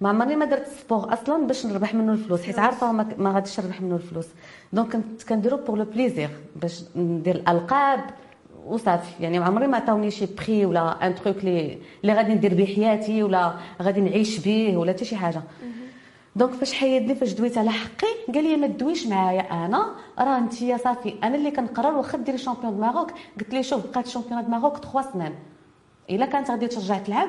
ما 0.00 0.08
عمرني 0.08 0.36
ما 0.36 0.44
درت 0.44 0.66
سبور 0.66 1.12
أصلا 1.12 1.46
باش 1.46 1.66
نربح 1.66 1.94
منه 1.94 2.12
الفلوس 2.12 2.42
حيت 2.42 2.58
عارفة 2.58 2.92
ما, 2.92 3.06
ما 3.18 3.32
غاديش 3.32 3.60
نربح 3.60 3.80
منه 3.80 3.94
الفلوس. 3.94 4.26
donc 4.72 4.92
كنت 4.92 5.22
كنديرو 5.22 5.56
pour 5.56 5.76
le 5.76 5.84
plaisir 5.84 6.30
باش 6.56 6.82
ندير 6.96 7.34
الألقاب 7.34 8.00
وصافي. 8.66 9.22
يعني 9.22 9.38
عمري 9.38 9.66
ما 9.66 9.76
عطاوني 9.76 10.10
شي 10.10 10.26
prix 10.26 10.66
ولا 10.66 11.06
un 11.06 11.14
truc 11.14 11.44
لي 11.44 11.78
اللي 12.02 12.12
غادي 12.12 12.34
ندير 12.34 12.54
به 12.54 12.66
حياتي 12.66 13.22
ولا 13.22 13.52
غادي 13.82 14.00
نعيش 14.00 14.38
به 14.38 14.76
ولا 14.76 14.92
حتى 14.92 15.04
شي 15.04 15.16
حاجة. 15.16 15.42
donc 16.36 16.54
فاش 16.54 16.72
حيدني 16.72 17.14
فاش 17.14 17.32
دويت 17.32 17.58
على 17.58 17.70
حقي 17.70 18.32
قال 18.34 18.44
لي 18.44 18.56
ما 18.56 18.66
تدويش 18.66 19.06
معايا 19.06 19.64
أنا. 19.66 19.94
راه 20.18 20.38
أنت 20.38 20.54
صافي 20.54 21.14
أنا 21.24 21.34
اللي 21.34 21.50
كنقرر 21.50 21.94
واخا 21.96 22.18
ديري 22.18 22.38
championne 22.38 22.74
du 22.74 22.80
Maroc. 22.80 23.10
قلت 23.40 23.54
لي 23.54 23.62
شوف 23.62 23.86
بقات 23.86 24.06
championne 24.06 24.42
du 24.42 24.48
Maroc 24.48 24.76
3 24.76 25.12
سنين. 25.12 25.34
إلا 26.10 26.26
كانت 26.26 26.50
غادي 26.50 26.66
ترجع 26.66 26.98
تلعب 26.98 27.28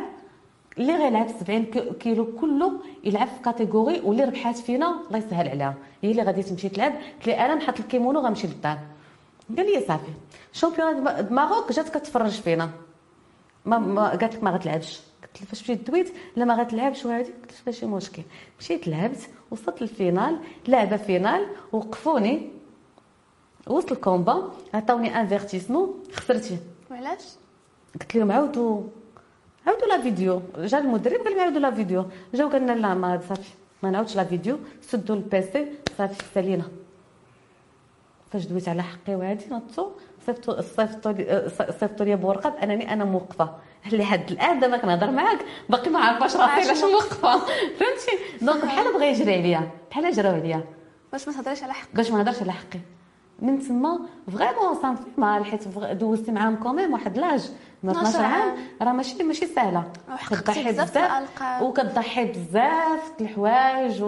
اللي 0.77 0.95
غيلعب 0.95 1.27
70 1.27 1.65
كيلو 1.99 2.25
كله 2.25 2.71
يلعب 3.03 3.27
في 3.27 3.41
catégorie 3.45 4.01
واللي 4.03 4.23
ربحات 4.23 4.57
فينا 4.57 4.99
الله 5.07 5.17
يسهل 5.17 5.49
عليها. 5.49 5.75
هي 6.01 6.11
اللي 6.11 6.23
غادي 6.23 6.43
تمشي 6.43 6.69
تلعب. 6.69 6.93
قلت 6.93 7.27
لي 7.27 7.33
أنا 7.45 7.55
نحط 7.55 7.79
الكيمونو 7.79 8.19
غنمشي 8.19 8.47
للدار. 8.47 8.77
قال 9.57 9.65
لي 9.65 9.85
صافي 9.87 10.11
championnat 10.53 11.03
du 11.03 11.35
Maroc 11.35 11.71
جات 11.71 11.89
كتفرج 11.89 12.41
فينا. 12.41 12.69
ما, 13.65 13.77
ما 13.77 14.09
قالت 14.09 14.35
لك 14.35 14.43
ما 14.43 14.51
غتلعبش. 14.51 14.99
قلت 15.23 15.41
لها 15.41 15.45
فاش 15.45 15.61
مشيت 15.63 15.89
دويت 15.89 16.13
لا 16.35 16.45
ما 16.45 16.55
غتلعبش 16.55 17.05
وهادي 17.05 17.31
قلت 17.31 17.51
لها 17.51 17.61
ماشي 17.65 17.85
مشكل. 17.85 18.23
مشيت 18.59 18.87
لعبت 18.87 19.29
وصلت 19.51 19.81
لل 19.81 19.96
finale 19.96 20.39
لعبت 20.67 20.97
finale 20.97 21.45
وقفوني. 21.71 22.49
وصل 23.67 23.91
ال 23.91 24.00
combat 24.00 24.51
عطاوني 24.73 25.21
avertissement 25.21 26.03
خسرتي. 26.13 26.57
وعلاش؟ 26.91 27.23
قلت 28.01 28.15
لهم 28.15 28.31
عاودوا 28.31 28.83
عاودوا 29.67 29.87
la 29.87 30.01
vidéo. 30.01 30.41
جا 30.57 30.77
المدرب 30.79 31.21
قال 31.21 31.33
لي 31.33 31.41
عاودوا 31.41 31.59
la 31.59 31.71
vidéo. 31.71 32.05
جاو 32.33 32.49
قالنا 32.49 32.71
لا 32.71 32.93
ما 32.93 33.21
صافي 33.29 33.53
ما 33.83 33.91
نعاودش 33.91 34.15
la 34.15 34.23
vidéo. 34.23 34.57
سدوا 34.81 35.15
ال 35.15 35.33
PC 35.33 35.67
صافي 35.97 36.23
سالينا. 36.33 36.65
فاش 38.31 38.45
دويت 38.45 38.69
على 38.69 38.83
حقي 38.83 39.15
وهادي 39.15 39.45
نطو 39.51 39.91
صيفطوا 40.25 40.61
صيفطوا 40.61 41.47
صيفطوا 41.71 42.05
لي 42.05 42.15
بورقة 42.15 42.49
بأنني 42.49 42.93
أنا 42.93 43.05
موقفة. 43.05 43.55
لحد 43.91 44.31
الآن 44.31 44.59
دابا 44.59 44.77
كنهضر 44.77 45.11
معاك. 45.11 45.39
باقي 45.69 45.89
ما 45.89 45.99
عارفاش 45.99 46.35
راسي 46.35 46.69
علاش 46.69 46.83
موقفة. 46.83 47.39
فهمتي؟ 47.39 48.41
donc 48.41 48.65
بحال 48.65 48.93
بغا 48.93 49.05
يجري 49.05 49.33
عليا 49.33 49.69
بحال 49.91 50.11
جراو 50.11 50.33
عليا. 50.33 50.63
باش 51.11 51.27
ما 51.27 51.33
تهضريش 51.33 51.63
على 51.63 51.73
حقك 51.73 51.95
باش 51.95 52.11
ما 52.11 52.17
نهضرش 52.17 52.41
على 52.41 52.51
حقي. 52.51 52.79
من 53.39 53.59
تما 53.59 53.99
vraiment 54.27 54.81
sentie 54.81 55.03
mal 55.17 55.45
حيت 55.45 55.67
دوزت 55.91 56.29
معاهم 56.29 56.55
quand 56.55 56.76
même 56.76 56.93
واحد 56.93 57.17
l'âge 57.17 57.49
12 57.85 58.23
عام 58.23 58.55
راه 58.81 58.91
ماشي 58.91 59.23
ماشي 59.23 59.45
سهلة. 59.45 59.83
كتضحي 60.29 60.71
بزاف 60.71 61.61
وكتضحي 61.61 62.25
بزاف 62.25 63.11
الحوايج 63.21 64.03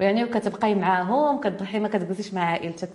ويعني 0.00 0.24
وكتبقاي 0.24 0.74
معاهم 0.74 1.40
كتضحي 1.40 1.78
ما 1.78 1.88
كتجلسيش 1.88 2.34
مع 2.34 2.44
عائلتك 2.44 2.88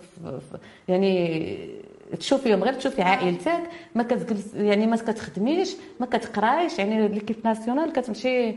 يعني 0.88 1.82
تشوفيهم 2.20 2.64
غير 2.64 2.72
تشوفي 2.72 3.02
عائلتك 3.02 3.62
ما 3.94 4.02
كتجلس 4.02 4.54
يعني 4.54 4.86
ما 4.86 4.96
كتخدميش 4.96 5.76
ما 6.00 6.06
كتقرايش 6.06 6.78
يعني 6.78 7.08
l'équipe 7.08 7.36
nationale 7.44 7.92
كتمشي 7.92 8.54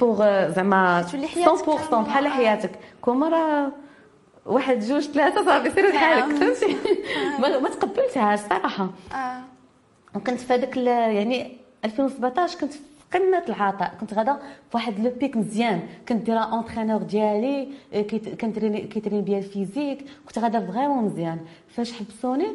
pour 0.00 0.48
زعما 0.48 1.02
100% 1.02 1.94
بحال 1.94 2.28
حياتك. 2.28 2.70
كوما 3.00 3.28
راه 3.28 3.72
واحد 4.46 4.80
جوج 4.80 5.02
ثلاثة 5.02 5.44
صافي 5.44 5.70
سير 5.70 5.90
بحالك. 5.90 6.24
فهمتي؟ 6.36 6.76
ما 7.38 7.68
تقبلتهاش 7.68 8.38
صراحة. 8.38 8.90
آه. 9.14 9.40
وكنت 10.14 10.40
في 10.40 10.54
هذاك 10.54 10.76
يعني 10.76 11.56
2017 11.84 12.58
كنت 12.58 12.72
قمة 13.12 13.42
العطاء. 13.48 13.94
كنت 14.00 14.14
غادا 14.14 14.34
في 14.70 14.76
واحد 14.76 15.00
le 15.00 15.10
pic 15.10 15.36
مزيان. 15.36 15.80
كنت 16.08 16.26
دايره 16.26 16.40
entraîneur 16.40 17.02
ديالي 17.02 17.68
كنتريني 18.40 18.80
كيتريني 18.80 19.22
بيا 19.22 19.38
ال 19.38 19.45
physique 19.45 20.04
كنت 20.26 20.38
غادا 20.38 20.66
vraiment 20.66 21.04
مزيان. 21.04 21.38
فاش 21.68 21.92
حبسوني 21.92 22.46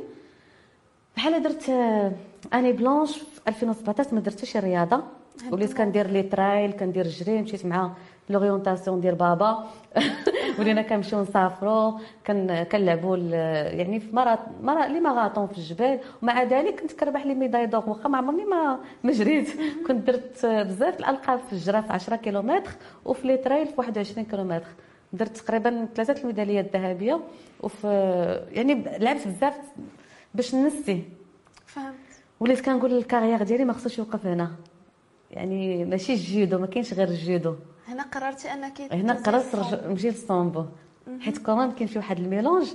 بحال 1.15 1.43
درت 1.43 1.69
année 2.53 2.71
blanche 2.71 3.17
في 3.17 3.41
2017 3.47 4.15
ما 4.15 4.21
درت 4.21 4.37
حتى 4.37 4.45
شي 4.45 4.59
رياضة. 4.59 5.03
وليت 5.51 5.73
كندير 5.73 6.07
les 6.07 6.23
trails 6.23 6.71
كندير 6.71 7.05
الجري 7.05 7.41
مشيت 7.41 7.65
مع 7.65 7.91
l'orientation 8.29 9.01
ديال 9.01 9.15
بابا. 9.15 9.67
ولينا 10.59 10.81
كنمشيو 10.81 11.21
نسافروا 11.21 11.99
كنلعبوا 12.71 13.17
يعني 13.67 13.99
في 13.99 14.15
مرات 14.15 14.39
مرة 14.61 14.87
les 14.87 14.99
marathons 14.99 15.47
في 15.47 15.57
الجبال. 15.57 15.99
ومع 16.21 16.43
ذلك 16.43 16.79
كنت 16.79 16.91
كنربح 16.91 17.25
les 17.25 17.35
médailles 17.35 17.65
d'or. 17.65 17.89
واخا 17.89 18.09
ما 18.09 18.17
عمرني 18.17 18.45
ما 18.45 18.79
ما 19.03 19.11
جريت. 19.11 19.47
كنت 19.87 20.07
درت 20.07 20.45
بزاف 20.45 20.99
الألقاب 20.99 21.39
في 21.39 21.53
الجرا 21.53 21.81
في 21.81 21.93
10 21.93 22.15
كيلومتر 22.15 22.71
وفي 23.05 23.27
les 23.27 23.37
trails 23.37 23.67
في 23.67 23.73
21 23.77 24.25
كيلومتر. 24.25 24.67
درت 25.13 25.37
تقريبا 25.37 25.87
ثلاثة 25.95 26.21
الميداليات 26.21 26.75
الذهبية. 26.75 27.19
وفي 27.59 27.87
يعني 28.51 28.83
لعبت 28.99 29.27
بزاف 29.27 29.57
باش 30.33 30.55
نسي 30.55 31.03
فهمت. 31.65 31.95
وليت 32.39 32.61
كنقول 32.61 32.97
ال 32.97 33.02
carrière 33.02 33.43
ديالي 33.43 33.65
ما 33.65 33.73
خصوش 33.73 33.97
يوقف 33.97 34.25
هنا. 34.25 34.51
يعني 35.31 35.85
ماشي 35.85 36.13
الجيدو 36.13 36.59
ما 36.59 36.67
كاينش 36.67 36.93
غير 36.93 37.07
الجيدو 37.07 37.55
هنا 37.87 38.03
قررتي 38.03 38.53
أنك 38.53 38.81
هنا 38.81 39.13
قررت 39.13 39.83
نمشي 39.85 40.09
للسامبو 40.09 40.65
حيت 41.19 41.37
كمان 41.37 41.71
كاين 41.71 41.87
فيه 41.87 41.99
واحد 41.99 42.19
ال 42.19 42.25
mélange. 42.25 42.67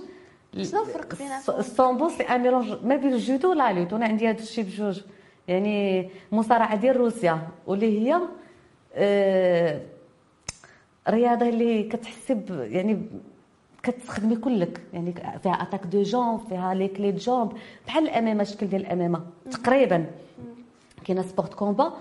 شنو 0.63 0.83
الفرق 0.83 1.19
بين 1.19 1.29
السامبو 1.59 2.09
c'est 2.09 2.23
un 2.23 2.41
mélange. 2.43 2.85
ما 2.85 2.97
بين 2.97 3.13
الجودو 3.13 3.51
و 3.51 3.58
la 3.58 3.73
lutte 3.73 3.93
أنا 3.93 4.07
عندي 4.07 4.29
هاد 4.29 4.39
الشيء 4.39 4.65
بجوج. 4.65 5.01
يعني 5.49 6.09
مصارعة 6.33 6.77
ديال 6.77 6.97
روسيا. 6.97 7.49
واللي 7.67 8.01
هي 8.01 8.21
آه 8.95 9.81
رياضة 11.09 11.49
اللي 11.49 11.83
كتحسي 11.83 12.41
يعني 12.49 13.03
كتستخدمي 13.83 14.37
كلك. 14.37 14.81
يعني 14.93 15.15
فيها 15.43 15.53
attaque 15.53 15.87
de 15.87 16.03
jambes 16.03 16.39
فيها 16.39 16.75
les 16.75 16.89
clés 16.89 17.11
de 17.11 17.19
jambes 17.19 17.53
بحال 17.87 18.05
ال 18.05 18.14
MMA 18.14 18.43
الشكل 18.43 18.67
ديال 18.67 18.83
ال 18.87 18.95
MMA 18.95 19.21
تقريبا. 19.51 20.07
كاينة 21.05 21.23
sport 21.23 21.55
combat 21.55 21.93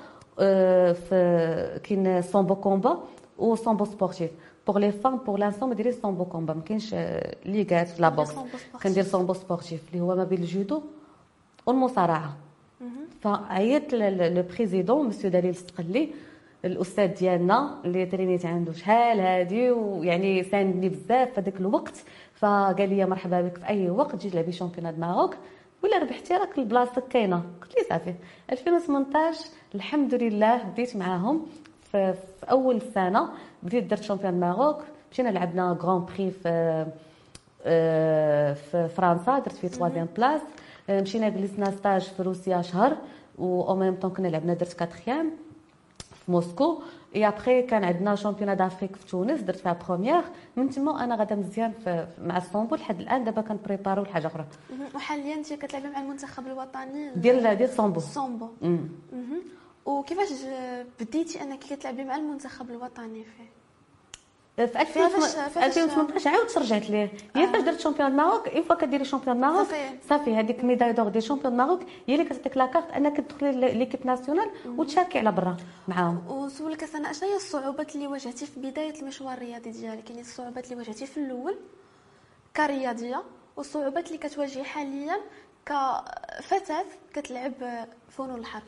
في 0.94 1.80
كاين 1.84 2.22
sambo 2.22 2.56
combat 2.56 3.00
و 3.38 3.56
sambo 3.56 3.86
sportif 3.86 4.32
pour 4.68 4.78
les 4.80 4.92
femmes 4.92 5.18
pour 5.18 5.38
l'instant 5.38 5.70
ما 5.70 5.76
ديريش 5.76 5.96
sambo 5.96 6.26
combat 6.26 6.54
ما 6.54 6.62
كاينش 6.62 6.96
les 7.46 7.61
gants 7.62 7.88
في 7.88 8.02
la 8.02 8.10
boxe 8.10 8.32
كندير 8.84 9.04
sambo 9.04 9.34
sportif 9.34 9.82
اللي 9.92 10.02
هو 10.04 10.16
ما 10.16 10.24
بين 10.24 10.40
الجودو 10.40 10.82
والمصارعه 11.66 12.38
فعيطت 13.22 13.94
le 13.94 14.44
président 14.56 15.08
monsieur 15.08 15.30
دليل 15.32 15.50
السقلي 15.50 16.10
الاستاذ 16.66 17.08
ديالنا 17.08 17.76
اللي 17.86 18.06
ترينيت 18.06 18.46
عنده 18.46 18.74
شحال 18.74 19.20
هادي 19.20 19.72
ويعني 19.72 20.44
ساندني 20.44 20.90
بزاف 20.90 21.34
في 21.34 21.42
هذاك 21.42 21.60
الوقت 21.60 22.04
فقال 22.34 22.90
لي 22.90 23.06
مرحبا 23.06 23.42
بك 23.42 23.58
في 23.58 23.68
اي 23.68 23.90
وقت 23.90 24.16
جي 24.16 24.30
تلعبي 24.30 24.52
championnat 24.52 25.00
Maroc 25.00 25.36
ولا 25.84 25.98
ربحتي 25.98 26.34
راك 26.34 26.58
البلاصه 26.58 27.02
كاينة. 27.10 27.44
قلت 27.62 27.78
لي 27.78 27.84
صافي. 27.90 28.14
2018 28.52 29.46
الحمد 29.76 30.14
لله 30.14 30.64
بديت 30.64 30.96
معاهم 30.96 31.46
في, 31.92 32.14
في 32.14 32.52
أول 32.52 32.82
سنة. 32.82 33.30
بديت 33.64 33.84
درت 33.84 34.04
championne 34.04 34.34
Maroc. 34.34 34.78
مشينا 35.12 35.30
لعبنا 35.30 35.78
Grand 35.82 36.06
Prix 36.06 36.32
في 36.32 36.86
آه، 37.66 38.54
في 38.54 38.88
فرنسا. 38.88 39.40
درت 39.40 39.56
فيه 39.56 39.68
3 39.68 40.08
place 40.18 40.42
آه، 40.90 41.02
مشينا 41.02 41.30
جلسنا 41.30 41.72
stage 41.72 42.02
في 42.02 42.24
روسيا 42.24 42.62
شهر. 42.62 42.98
و 43.38 43.62
au 43.62 43.76
même 43.76 43.96
temps 43.96 44.12
كنا 44.12 44.28
لعبنا 44.28 44.54
درت 44.54 44.74
quatrième. 44.74 45.32
في 46.30 46.34
موسكو 46.34 46.82
اي 47.16 47.28
ابخي 47.28 47.62
كان 47.62 47.84
عندنا 47.84 48.16
championnat 48.16 48.58
d'Afrique 48.58 48.96
في 48.96 49.06
تونس 49.06 49.42
درت 49.42 49.58
فيها 49.60 49.80
première 49.88 50.24
من 50.56 50.70
تما 50.70 51.04
أنا 51.04 51.16
غادا 51.16 51.36
مزيان 51.36 51.72
في 51.72 52.08
مع 52.22 52.38
السامبو 52.38 52.76
لحد 52.76 53.00
الآن 53.00 53.24
دابا 53.24 53.42
كن 53.42 53.53
préparer 53.53 53.98
و 53.98 54.04
لحاجة 54.04 54.28
أخرى. 54.28 54.46
وحاليا 54.96 55.36
أنت 55.36 55.54
كتلعبي 55.54 55.90
مع 55.90 56.02
المنتخب 56.02 56.48
الوطني؟ 56.48 57.12
ديال 57.16 57.58
ديال 57.58 57.70
السامبو 57.70 57.98
السامبو 57.98 58.48
وكيفاش 59.86 60.28
بديتي 61.00 61.44
أنك 61.44 61.60
كتلعبي 61.60 62.04
مع 62.04 62.16
المنتخب 62.16 62.70
الوطني 62.70 63.24
فيه 63.24 63.59
في 64.66 64.82
2018 64.82 66.30
عاودت 66.30 66.58
رجعت 66.58 66.90
ليه. 66.90 67.12
هي 67.36 67.48
فاش 67.48 67.62
درت 67.62 67.80
championne 67.80 68.12
Maroc 68.12 68.48
une 68.48 68.64
fois 68.64 68.76
كديري 68.76 69.06
championne 69.06 69.38
Maroc 69.38 69.68
صافي. 70.10 70.36
هذيك 70.36 70.64
médaille 70.64 70.94
d'or 70.94 71.08
ديال 71.08 71.24
championne 71.24 71.58
Maroc 71.58 71.82
هي 72.08 72.16
اللي 72.16 72.26
كتعطيك 72.26 72.58
la 72.58 72.67
carte 72.67 72.92
أنك 72.92 73.18
تدخلي 73.18 73.74
l'équipe 73.74 74.08
nationale 74.08 74.50
وتشاركي 74.66 75.20
على 75.20 75.32
برا 75.32 75.58
معاهم. 75.88 76.28
ونسولك 76.28 76.96
أنا 76.96 77.12
أشنو 77.12 77.30
هي 77.30 77.36
الصعوبات 77.36 77.96
اللي 77.96 78.08
واجهتي 78.08 78.46
في 78.46 78.60
بداية 78.60 79.02
المشوار 79.02 79.34
الرياضي 79.34 79.72
ديالك؟ 79.72 80.10
يعني 80.10 80.22
الصعوبات 80.22 80.66
اللي 80.66 80.76
واجهتي 80.76 81.06
في 81.06 81.18
الأول 81.18 81.56
كرياضية 82.58 83.24
والصعوبات 83.58 84.08
اللي 84.08 84.18
كتواجهي 84.18 84.64
حاليا 84.64 85.18
كفتاة 85.66 86.86
كتلعب 87.14 87.54
فنون 88.10 88.40
الحرب. 88.40 88.64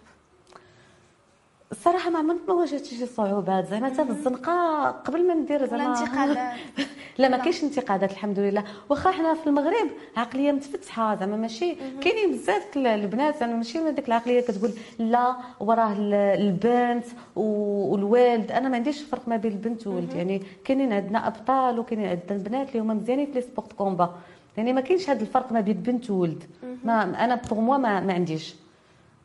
الصراحه 1.71 2.09
ما 2.09 2.19
عمرت 2.19 2.39
ما 2.47 2.53
واجهت 2.53 2.85
شي 2.85 3.05
صعوبات. 3.05 3.67
زعما 3.67 3.85
حتى 3.85 4.05
في 4.05 4.09
الزنقة 4.09 4.87
قبل 4.91 5.27
ما 5.27 5.33
ندير 5.33 5.65
زعما 5.65 5.87
انتقادات 5.87 6.53
لا 7.19 7.29
ما 7.29 7.37
كاينش 7.37 7.63
انتقادات 7.63 8.11
الحمد 8.11 8.39
لله. 8.39 8.63
واخا 8.89 9.11
حنا 9.11 9.33
في 9.33 9.47
المغرب 9.47 9.87
عقلية 10.17 10.51
متفتحة 10.51 11.15
زعما 11.15 11.37
ماشي 11.37 11.75
كاينين 12.01 12.31
بزاف 12.31 12.77
البنات 12.77 13.39
زعما 13.39 13.55
ماشي 13.55 13.79
من 13.79 13.95
ديك 13.95 14.07
العقلية 14.07 14.41
كتقول 14.41 14.71
لا 14.99 15.35
وراه 15.59 15.95
البنت 15.99 17.05
والوالد. 17.35 18.51
أنا 18.51 18.69
ما 18.69 18.75
عنديش 18.75 19.01
فرق 19.01 19.27
ما 19.27 19.37
بين 19.37 19.51
البنت 19.51 19.87
والولد. 19.87 20.13
يعني 20.13 20.41
كاينين 20.65 20.93
عندنا 20.93 21.27
أبطال 21.27 21.79
وكاينين 21.79 22.07
عندنا 22.09 22.37
البنات 22.37 22.69
اللي 22.69 22.79
هما 22.79 22.93
مزيانين 22.93 23.25
في 23.25 23.31
les 23.31 23.41
sports 23.41 23.73
combat. 23.73 24.15
يعني 24.57 24.73
ما 24.73 24.81
كاينش 24.81 25.09
هذا 25.09 25.21
الفرق 25.21 25.51
ما 25.51 25.61
بين 25.61 25.73
بنت 25.73 26.09
وولد 26.09 26.43
ما 26.83 27.25
أنا 27.25 27.35
pour 27.35 27.59
moi 27.59 27.77
ما, 27.77 27.99
ما 27.99 28.13
عنديش. 28.13 28.55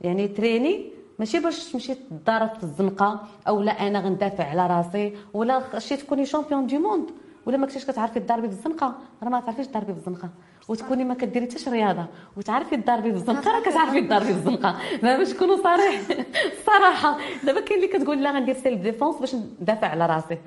يعني 0.00 0.28
تريني 0.28 0.95
ماشي 1.18 1.38
باش 1.40 1.72
تمشي 1.72 1.94
تضارب 1.94 2.50
في 2.54 2.62
الزنقة 2.62 3.20
أو 3.48 3.62
لا 3.62 3.72
أنا 3.72 4.00
غندافع 4.00 4.44
على 4.44 4.66
راسي 4.66 5.16
ولا 5.34 5.78
شي 5.78 5.96
تكوني 5.96 6.26
championne 6.26 6.66
du 6.66 6.78
monde 6.78 7.10
ولا 7.46 7.56
ما 7.56 7.66
كنتيش 7.66 7.84
كتعرفي 7.84 8.20
تضربي 8.20 8.46
بالزنقة 8.46 8.94
راه 9.22 9.28
ما 9.28 9.40
تعرفيش 9.40 9.66
تضربي 9.66 9.92
بالزنقة. 9.92 10.28
وتكوني 10.68 11.04
ما 11.04 11.14
كديري 11.14 11.46
حتى 11.50 11.70
رياضة 11.70 12.06
وتعرفي 12.36 12.76
تضربي 12.76 13.10
بالزنقة 13.10 13.50
راه 13.50 13.60
كتعرفي 13.60 14.00
تضربي 14.00 14.32
بالزنقة. 14.32 14.76
دابا 15.02 15.16
باش 15.16 15.32
نكونوا 15.34 15.56
صريح. 15.56 16.00
الصراحه 16.58 17.18
دابا 17.44 17.60
كاين 17.60 17.82
اللي 17.84 17.98
كتقول 17.98 18.22
لا 18.22 18.30
غندير 18.30 18.54
self 18.54 18.80
défense 18.82 19.16
باش 19.16 19.34
ندافع 19.34 19.86
على 19.88 20.06
راسي. 20.06 20.38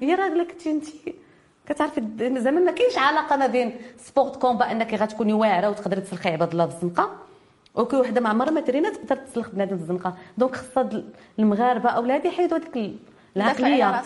هي 0.00 0.14
راه 0.14 0.26
الا 0.26 0.44
كنتي 0.44 0.70
انت 0.70 0.84
كتعرفي 1.66 2.02
زعما 2.18 2.60
ما 2.60 2.70
كاينش 2.72 2.98
علاقة 2.98 3.36
ما 3.36 3.46
بين 3.46 3.76
sport 3.98 4.36
combat 4.36 4.72
أنك 4.72 4.94
غتكوني 4.94 5.32
واعرة 5.32 5.70
وتقدري 5.70 6.00
تسلخي 6.00 6.28
عباد 6.28 6.50
الله 6.50 6.64
بالزنقة. 6.64 7.10
OK 7.78 7.96
وحدة 7.96 8.20
ما 8.20 8.28
عمرها 8.28 8.50
ما 8.50 8.60
ترينا 8.60 8.90
تقدر 8.90 9.16
تسلخ 9.16 9.50
بنادم 9.50 9.76
بالزنقه 9.76 10.16
donc 10.38 10.56
خصها 10.56 11.02
المغاربة 11.38 11.90
أولادي 11.90 12.28
يحيدوا 12.28 12.58
هذيك 12.58 12.94
العقلية. 13.36 14.02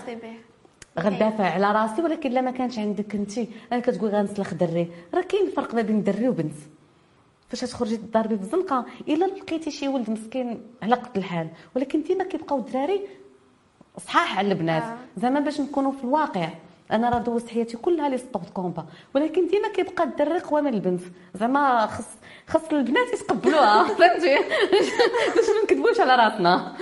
غندافع 0.99 1.45
على 1.45 1.73
راسي 1.73 2.03
ولكن 2.03 2.31
لا 2.31 2.41
ما 2.41 2.51
كانش 2.51 2.79
عندك 2.79 3.15
أنت. 3.15 3.39
أنا 3.73 3.81
كتقول 3.81 4.11
غنسلخ 4.11 4.55
دري. 4.55 4.91
راه 5.15 5.23
كاين 5.23 5.51
فرق 5.57 5.75
ما 5.75 5.83
بين 5.83 6.03
دري 6.03 6.29
وبنت. 6.29 6.55
فاش 7.49 7.61
تخرجي 7.61 7.97
تضربي 7.97 8.35
بالزنقه 8.37 8.85
إلا 9.09 9.25
لقيتي 9.25 9.71
شي 9.71 9.89
ولد 9.89 10.11
مسكين 10.11 10.61
على 10.83 10.95
قد 10.95 11.17
الحال. 11.17 11.49
ولكن 11.77 12.03
ديما 12.03 12.25
كيبقاو 12.25 12.59
الدراري 12.59 13.01
صحاح 13.99 14.39
على 14.39 14.49
البنات. 14.49 14.83
آه. 14.83 14.97
زعما 15.17 15.41
باش 15.41 15.61
نكونوا 15.61 15.93
في 15.93 16.05
الواقع. 16.05 16.49
أنا 16.93 17.09
راه 17.09 17.19
دوزت 17.19 17.49
حياتي 17.49 17.77
كلها 17.77 18.09
les 18.09 18.19
sports 18.19 18.51
combat 18.51 18.87
ولكن 19.15 19.47
ديما 19.47 19.69
كيبقى 19.69 20.05
الدري 20.05 20.39
قوى 20.39 20.63
من 20.63 20.75
البنت. 20.75 21.01
زعما 21.35 21.87
خص 21.87 22.09
خص 22.49 22.73
البنات 22.73 23.13
يتقبلوها. 23.13 23.85
فهمتي؟ 23.99 24.37
باش 25.37 25.49
ما 25.49 25.63
نكذبوش 25.65 26.01
على 26.01 26.17
راسنا. 26.17 26.77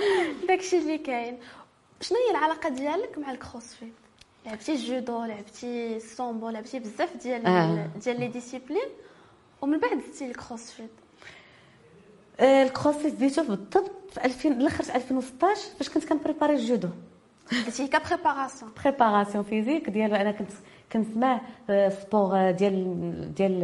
داكشي 0.47 0.77
اللي 0.77 0.97
كاين. 0.97 1.37
شنو 2.01 2.17
هي 2.17 2.37
العلاقة 2.37 2.69
ديالك 2.69 3.17
مع 3.17 3.31
ال 3.31 3.37
CrossFit؟ 3.37 3.93
لعبتي 4.45 4.71
الجودو 4.71 5.23
لعبتي 5.23 5.97
السامبو 5.97 6.49
لعبتي 6.49 6.79
بزاف 6.79 7.17
ديال 7.17 7.45
آه. 7.45 7.87
ديال 8.03 8.19
les 8.19 8.27
disciplines. 8.27 8.89
ومن 9.61 9.77
بعد 9.79 9.99
زدتي 10.07 10.25
ال 10.25 10.31
CrossFit. 10.31 10.89
آه، 12.39 12.63
ال 12.63 12.69
CrossFit 12.69 13.13
بديتو 13.13 13.43
بالضبط 13.43 13.91
في 14.11 14.25
2000 14.25 14.49
الآخر 14.51 14.95
2016 14.95 15.61
فاش 15.79 15.89
كنت 15.89 16.05
كن 16.05 16.15
préparer 16.15 16.53
الجودو. 16.53 16.89
درتي 17.51 17.87
كا 17.87 17.99
préparation 18.83 19.43
physique 19.43 19.89
ديال 19.89 20.13
أنا 20.13 20.31
كنت 20.31 20.51
كنسمع 20.91 21.41
sport 21.89 22.51
ديال 22.51 23.33
ديال 23.35 23.63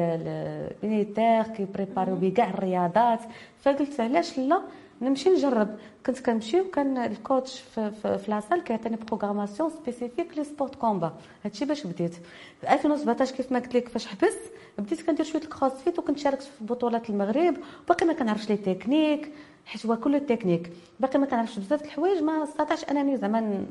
ال 0.83 0.89
militaire 0.89 1.43
كي 1.43 1.55
préparer 1.55 2.03
يو 2.03 2.15
بي 2.15 2.31
كاع 2.31 2.49
الرياضات. 2.49 3.19
فقلت 3.61 3.99
علاش 3.99 4.37
لا؟ 4.39 4.61
نمشي 5.01 5.29
نجرب. 5.29 5.77
كنت 6.05 6.19
كنمشي 6.19 6.61
وكان 6.61 6.97
ال 6.97 7.08
coach 7.08 7.59
في, 7.59 7.91
في, 7.91 8.17
في 8.17 8.31
la 8.31 8.40
salle 8.40 8.63
كيعطيني 8.63 8.95
programmation 8.95 9.69
spécifique 9.69 10.37
les 10.37 10.43
sports 10.43 10.75
combat. 10.75 11.13
هادشي 11.45 11.65
باش 11.65 11.87
بديت. 11.87 12.13
في 12.61 12.73
2017 12.73 13.35
كيف 13.35 13.51
ما 13.51 13.59
قلت 13.59 13.75
لك 13.75 13.89
فاش 13.89 14.05
حبست 14.07 14.39
بديت 14.77 15.01
كندير 15.01 15.25
شوية 15.25 15.41
ال 15.41 15.48
CrossFit 15.48 15.99
وكنت 15.99 16.17
شاركت 16.19 16.41
في 16.43 16.63
بطولات 16.65 17.09
المغرب. 17.09 17.57
باقي 17.87 18.05
ما 18.05 18.13
كنعرفش 18.13 18.49
les 18.49 18.57
techniques 18.57 19.31
حيت 19.65 19.85
هو 19.85 19.95
كله 19.95 20.17
تكنيك. 20.17 20.71
باقي 20.99 21.19
ما 21.19 21.25
كنعرفش 21.25 21.59
بزاف 21.59 21.83
الحوايج 21.83 22.23
ما 22.23 22.43
استطعتش 22.43 22.83
أنني 22.83 23.17
زعما 23.17 23.65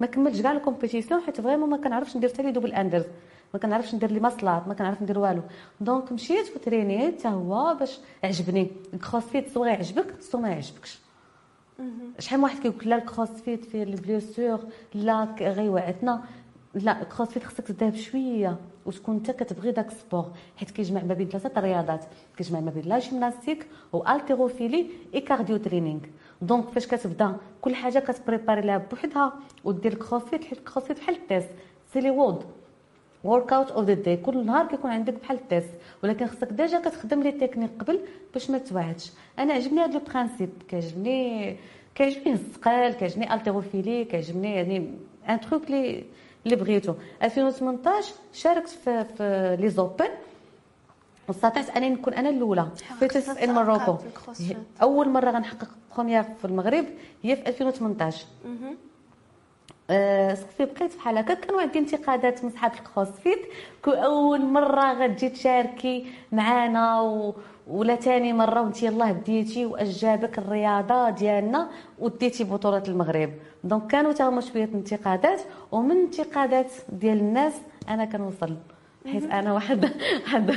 ما 0.00 0.06
كملتش 0.06 0.40
كاع 0.40 0.52
ال 0.52 0.57
compétitions 0.57 1.20
حيت 1.20 1.40
vraiment 1.40 1.70
ما 1.70 1.76
كنعرفش 1.76 2.16
ندير 2.16 2.30
حتى 2.30 2.42
les 2.42 2.52
double 2.52 2.72
unders. 2.72 3.04
ما 3.54 3.60
كنعرفش 3.60 3.94
ندير 3.94 4.10
les 4.10 4.20
muscle-ups 4.20 4.68
ما 4.68 4.74
كنعرف 4.74 5.02
ندير 5.02 5.18
والو. 5.18 5.42
donc 5.80 6.12
مشيت 6.12 6.56
وترينيت 6.56 7.20
حتى 7.20 7.28
هو 7.28 7.76
باش 7.80 7.98
عجبني. 8.24 8.70
ال 8.94 9.00
CrossFit 9.00 9.48
soit 9.48 9.66
يعجبك 9.66 10.20
soit 10.20 10.40
ما 10.40 10.48
يعجبكش. 10.48 10.98
شحال 12.18 12.38
من 12.38 12.44
واحد 12.44 12.58
كيقول 12.58 12.88
لا 12.88 12.96
ال 12.96 13.04
CrossFit 13.04 13.64
فيه 13.64 13.82
ال 13.82 13.90
blessures 13.90 14.60
لا 14.94 15.24
غيوعدنا 15.40 16.24
لا 16.74 17.02
ال 17.02 17.07
CrossFit 17.07 17.44
خصك 17.44 17.66
تبدا 17.66 17.88
بشويه 17.88 18.56
وتكون 18.86 19.14
انت 19.14 19.30
كتبغي 19.30 19.72
داك 19.72 19.88
ال 19.88 19.94
sport. 19.94 20.30
حيت 20.56 20.70
كيجمع 20.70 21.02
ما 21.02 21.14
بين 21.14 21.28
ثلاثة 21.28 21.58
الرياضات 21.58 22.04
كيجمع 22.36 22.60
ما 22.60 22.70
بين 22.70 22.84
la 22.84 22.98
gymnastique 22.98 23.66
و 23.92 23.98
l'haltérophilie 23.98 24.90
et 25.14 25.20
cardio 25.20 25.56
training 25.56 26.00
donc 26.42 26.68
فاش 26.68 26.86
كتبدا 26.86 27.36
كل 27.60 27.74
حاجة 27.74 27.98
كتبريباري 27.98 28.60
لها 28.60 28.78
بوحدها 28.78 29.32
ودير 29.64 29.92
ال 29.92 29.98
CrossFit 29.98 30.44
حيت 30.44 30.58
ال 30.58 30.62
CrossFit 30.62 30.98
بحال 30.98 31.14
ال 31.14 31.20
test. 31.20 31.50
c'est 31.92 32.00
les 32.00 32.10
WOD 32.10 32.44
workout 33.24 33.70
of 33.70 33.84
the 33.84 33.94
day 33.94 34.16
كل 34.16 34.46
نهار 34.46 34.66
كيكون 34.66 34.90
عندك 34.90 35.14
بحال 35.14 35.36
ال 35.36 35.43
test 35.43 35.70
ولكن 36.04 36.26
خصك 36.26 36.48
déjà 36.52 36.80
كتخدم 36.80 37.22
les 37.22 37.32
techniques 37.32 37.70
قبل 37.80 38.00
باش 38.32 38.50
ما 38.50 38.58
توعدش. 38.58 39.12
أنا 39.38 39.52
عجبني 39.54 39.80
هذا 39.80 39.98
ال 39.98 40.04
principe 40.04 40.50
كيعجبني 40.68 41.56
كيعجبني 41.94 42.32
الثقال 42.32 42.92
كيعجبني 42.92 43.34
l'haltérophilie 43.34 44.04
كيعجبني 44.04 44.54
يعني 44.54 44.90
un 45.28 45.40
truc 45.40 45.70
لي 45.70 46.04
اللي 46.44 46.56
بغيتو 46.56 46.94
2018 47.22 48.14
شاركت 48.32 48.68
في, 48.68 49.04
في 49.04 49.56
les 49.60 49.68
Opens 49.68 50.08
واستطعت 51.28 51.70
أنني 51.76 51.90
نكون 51.90 52.14
أنا 52.14 52.28
الأولى. 52.30 52.68
Fittest 52.98 53.38
in 53.38 53.52
Morocco 53.54 53.96
أول 54.82 55.08
مرة 55.08 55.30
غنحقق 55.30 55.68
première 55.94 56.22
في 56.22 56.44
المغرب 56.44 56.84
هي 57.22 57.36
في 57.36 57.46
2018 57.48 58.26
أه 58.46 58.48
صافي 59.88 60.64
بقيت 60.64 60.96
بحال 60.96 61.18
هكا. 61.18 61.34
كانوا 61.34 61.60
عندي 61.60 61.78
انتقادات 61.78 62.44
من 62.44 62.50
صحاب 62.50 62.72
ال 62.72 62.79
CrossFit 62.79 63.38
أول 63.88 64.44
مرة 64.44 64.92
غتجي 64.92 65.28
تشاركي 65.28 66.06
معانا 66.32 67.00
و... 67.00 67.34
ولا 67.66 67.94
تاني 67.94 68.32
مرة 68.32 68.60
وانت 68.62 68.82
يلاه 68.82 69.12
بديتي 69.12 69.66
وأجابك 69.66 70.38
الرياضة 70.38 71.10
ديالنا 71.10 71.68
وديتي 71.98 72.44
بطولة 72.44 72.82
المغرب. 72.88 73.30
donc 73.64 73.86
كانوا 73.86 74.12
تا 74.12 74.28
هما 74.28 74.40
شوية 74.40 74.64
انتقادات. 74.74 75.40
ومن 75.72 75.96
انتقادات 75.96 76.72
ديال 76.88 77.18
الناس 77.18 77.52
أنا 77.88 78.04
كنوصل 78.04 78.56
حيت 79.12 79.24
أنا 79.30 79.52
واحد 79.52 79.84
واحد 80.24 80.56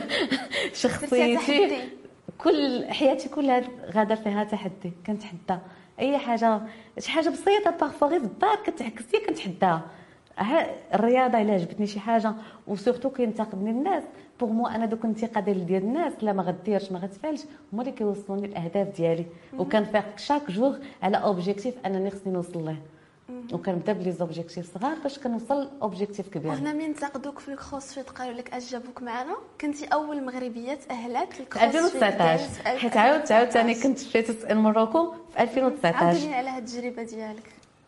شخصيتي 0.73 1.79
كل 2.37 2.85
حياتي 2.89 3.29
كلها 3.29 3.61
غاده 3.95 4.15
فيها 4.15 4.43
تحدي. 4.43 4.91
كنتحدى. 5.07 5.59
أي 5.99 6.17
حاجة. 6.17 6.61
شي 6.99 7.11
حاجة 7.11 7.29
بسيطة 7.29 7.71
parfois 7.71 8.07
غير 8.07 8.19
في 8.19 8.25
الدار 8.25 8.55
كتعكسي 8.65 9.19
كنتحداها 9.27 9.81
الرياضة 10.93 11.41
إلا 11.41 11.53
عجبتني 11.53 11.87
شي 11.87 11.99
حاجة 11.99 12.33
و 12.67 12.72
surtout 12.73 13.09
كينتقدني 13.09 13.69
الناس. 13.69 14.03
pour 14.39 14.49
moi 14.49 14.67
أنا 14.67 14.85
دوك 14.85 15.05
الانتقادات 15.05 15.55
ديال 15.55 15.83
الناس 15.83 16.13
لا 16.21 16.33
ما 16.33 16.43
غديرش 16.43 16.91
ما 16.91 16.99
غتفعلش 16.99 17.43
هما 17.73 17.81
اللي 17.81 17.93
كيوصلوني 17.93 18.45
الأهداف 18.45 18.97
ديالي. 18.97 19.25
وكنفيق 19.57 20.17
chaque 20.17 20.51
jour 20.51 20.77
على 21.03 21.17
objectif 21.17 21.75
أنني 21.85 22.11
خصني 22.11 22.33
نوصل 22.33 22.65
ليه. 22.65 22.81
وكنبدا 23.53 23.93
ب 23.93 24.11
les 24.11 24.27
objectifs 24.27 24.73
صغار 24.73 24.95
باش 25.03 25.19
كنوصل 25.19 25.69
objectif 25.81 26.29
كبير. 26.29 26.51
وهنا 26.51 26.73
من 26.73 26.81
انتقدوك 26.81 27.39
في 27.39 27.49
ال 27.49 27.56
CrossFit 27.56 28.09
قالوا 28.09 28.33
لك 28.33 28.53
اش 28.53 28.71
جابوك 28.71 29.01
معنا 29.01 29.35
كنتي 29.61 29.85
أول 29.85 30.23
مغربية 30.23 30.73
تأهلت 30.73 31.39
لل 31.39 31.46
CrossFit 31.46 31.75
2019 31.75 32.43
حيت 32.77 32.97
عاود 32.97 33.31
عاود 33.31 33.49
ثاني 33.49 33.75
كنت 33.75 33.99
Fittest 33.99 34.51
in 34.51 34.57
Morocco 34.57 35.13
في 35.33 35.43
2019 35.43 36.05
عاودي 36.05 36.33
على 36.33 36.49
هاد 36.49 36.63
التجربة 36.63 37.03
ديالك. 37.03 37.43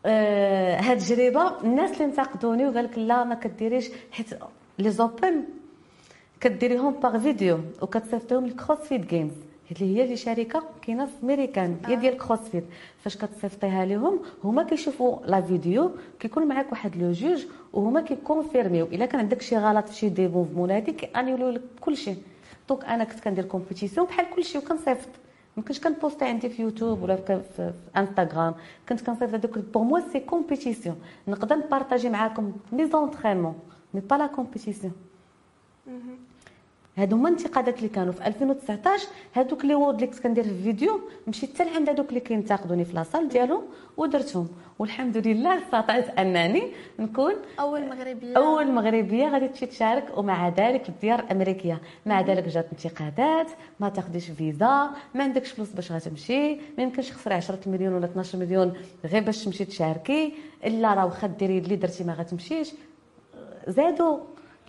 آه 0.05 0.79
هاد 0.79 0.97
التجربة 1.01 1.61
الناس 1.61 1.91
اللي 1.91 2.05
انتقدوني 2.05 2.67
وقال 2.67 2.85
لك 2.85 2.97
لا 2.97 3.23
ما 3.23 3.35
كديريش 3.35 3.89
حيت 4.11 4.27
les 4.79 4.89
Opens 4.91 5.43
كديريهم 6.41 6.93
par 6.93 7.19
vidéo 7.19 7.59
وكتصيفطيهم 7.81 8.45
لل 8.45 8.57
CrossFit 8.57 9.05
Games 9.05 9.33
اللي 9.71 9.97
هي 9.97 10.03
اللي 10.03 10.17
شركة 10.17 10.63
كاينة 10.81 11.05
في 11.05 11.25
ميريكان 11.25 11.77
هي 11.85 11.95
ديال 11.95 12.17
CrossFit 12.17 12.63
فاش 13.03 13.17
كتصيفطيها 13.17 13.85
لهم 13.85 14.19
هما 14.43 14.63
كيشوفوا 14.63 15.17
la 15.25 15.41
vidéo 15.41 15.91
كيكون 16.19 16.47
معاك 16.47 16.71
واحد 16.71 16.95
لو 16.95 17.11
جوج 17.11 17.45
وهما 17.73 18.01
كيكونفيرميو. 18.01 18.85
إلا 18.85 19.05
كان 19.05 19.19
عندك 19.19 19.41
شي 19.41 19.57
غلط 19.57 19.87
في 19.89 19.95
شي 19.95 20.09
des 20.09 20.27
mouvements 20.27 20.71
هذيك 20.71 20.95
كيانيولو 20.95 21.49
لك 21.49 21.61
كلشي 21.81 22.13
donc 22.69 22.85
أنا 22.85 23.03
كنت 23.03 23.19
كندير 23.19 23.45
compétition 23.45 24.07
بحال 24.07 24.25
كلشي 24.35 24.57
وكنصيفط. 24.57 25.09
ما 25.57 25.63
كنتش 25.63 25.79
كنبوستي 25.79 26.25
عندي 26.25 26.49
في 26.49 26.61
يوتيوب 26.61 27.03
ولا 27.03 27.15
في, 27.15 27.41
في 27.55 27.73
انستغرام 27.97 28.53
كنت 28.89 29.01
كنصيفط 29.01 29.33
هذوك 29.33 29.57
pour 29.57 29.83
moi 29.83 29.99
c'est 29.99 30.19
compétition 30.19 30.95
نقدر 31.27 31.55
نبارطاجي 31.55 32.09
معاكم 32.09 32.51
les 32.71 32.87
entraînements 32.87 33.59
mais 33.93 34.01
pas 34.01 34.15
la 34.15 34.27
compétition 34.27 34.93
هادو 36.99 37.15
هما 37.15 37.29
الانتقادات 37.29 37.77
اللي 37.77 37.89
كانوا 37.89 38.13
في 38.13 38.27
2019 38.27 39.07
هادوك 39.35 39.65
les 39.65 39.75
WOD 39.75 39.95
اللي 39.95 40.07
كنت 40.07 40.19
كندير 40.19 40.43
في 40.43 40.49
الفيديو 40.49 41.01
مشيت 41.27 41.55
حتى 41.55 41.63
لعند 41.71 41.89
هادوك 41.89 42.09
اللي 42.09 42.19
كينتقدوني 42.19 42.85
في 42.85 42.93
la 42.93 43.04
salle 43.04 43.29
ديالهم 43.29 43.61
ودرتهم. 43.97 44.47
والحمد 44.79 45.17
لله 45.17 45.57
استطعت 45.57 46.19
أنني 46.19 46.63
نكون 46.99 47.33
أول 47.59 47.89
مغربية. 47.89 48.37
أول 48.37 48.71
مغربية 48.71 49.27
غادي 49.29 49.47
تمشي 49.47 49.65
تشارك 49.65 50.17
ومع 50.17 50.49
ذلك 50.49 50.89
الديار 50.89 51.19
الأمريكية. 51.19 51.81
مع 52.05 52.21
ذلك 52.21 52.47
جات 52.47 52.67
انتقادات 52.71 53.47
ما 53.79 53.89
تاخديش 53.89 54.31
فيزا 54.31 54.89
ما 55.15 55.23
عندكش 55.23 55.51
فلوس 55.51 55.69
باش 55.69 55.91
غتمشي 55.91 56.55
ما 56.55 56.83
يمكنش 56.83 57.11
خسري 57.11 57.33
10 57.33 57.59
مليون 57.65 57.93
ولا 57.93 58.05
12 58.05 58.37
مليون 58.37 58.73
غير 59.05 59.23
باش 59.23 59.45
تمشي 59.45 59.65
تشاركي. 59.65 60.33
إلا 60.65 60.93
راه 60.93 61.05
واخا 61.05 61.27
ديري 61.27 61.57
اللي 61.57 61.75
درتي 61.75 62.03
ما 62.03 62.13
غتمشيش 62.13 62.71
زادوا 63.67 64.17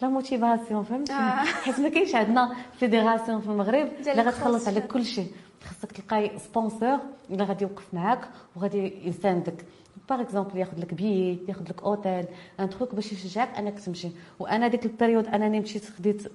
la 0.03 0.09
motivation 0.09 0.83
فهمتي 0.83 1.13
آه. 1.13 1.45
حيت 1.45 1.81
ما 1.81 1.89
كاينش 1.89 2.15
عندنا 2.15 2.57
fédération 2.79 3.41
في 3.41 3.47
المغرب 3.49 3.89
اللي 4.01 4.23
غتخلص 4.23 4.69
عليك. 4.69 4.87
كل 4.87 5.05
شيء 5.05 5.33
خاصك 5.65 5.93
تلقاي 5.93 6.39
sponsor 6.39 6.99
اللي 7.31 7.45
غادي 7.45 7.65
يوقف 7.65 7.95
معاك 7.95 8.29
وغادي 8.57 9.09
يساندك 9.09 9.65
par 10.09 10.21
exemple 10.21 10.57
ياخذ 10.59 10.81
لك 10.81 10.95
بيي 10.95 11.39
ياخذ 11.49 11.63
لك 11.63 11.83
hôtel 11.83 12.25
un 12.61 12.71
truc 12.71 12.95
باش 12.95 13.13
يشجعك 13.13 13.59
انك 13.59 13.81
تمشي 13.81 14.09
وأنا 14.39 14.69
ديك 14.69 14.87
ال 14.87 14.92
période 14.92 15.27
انني 15.27 15.61
مشيت 15.61 15.85
خديت 15.85 16.33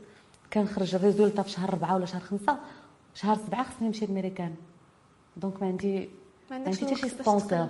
كنخرج 0.54 0.95
ال 0.95 1.01
résultat 1.01 1.41
في 1.41 1.49
شهر 1.49 1.73
ربعة 1.73 1.95
ولا 1.95 2.06
شهر 2.06 2.21
خمسة 2.21 2.58
شهر 3.13 3.36
سبعة 3.36 3.63
خصني 3.63 3.88
نمشي 3.88 4.06
لميريكان 4.06 4.56
donc 5.38 5.61
ما 5.62 5.67
عندي 5.67 6.10
ما 6.51 6.56
عندي 6.56 6.69
حتى 6.86 6.95
شي 6.95 7.10
sponsor. 7.09 7.57
آه. 7.60 7.69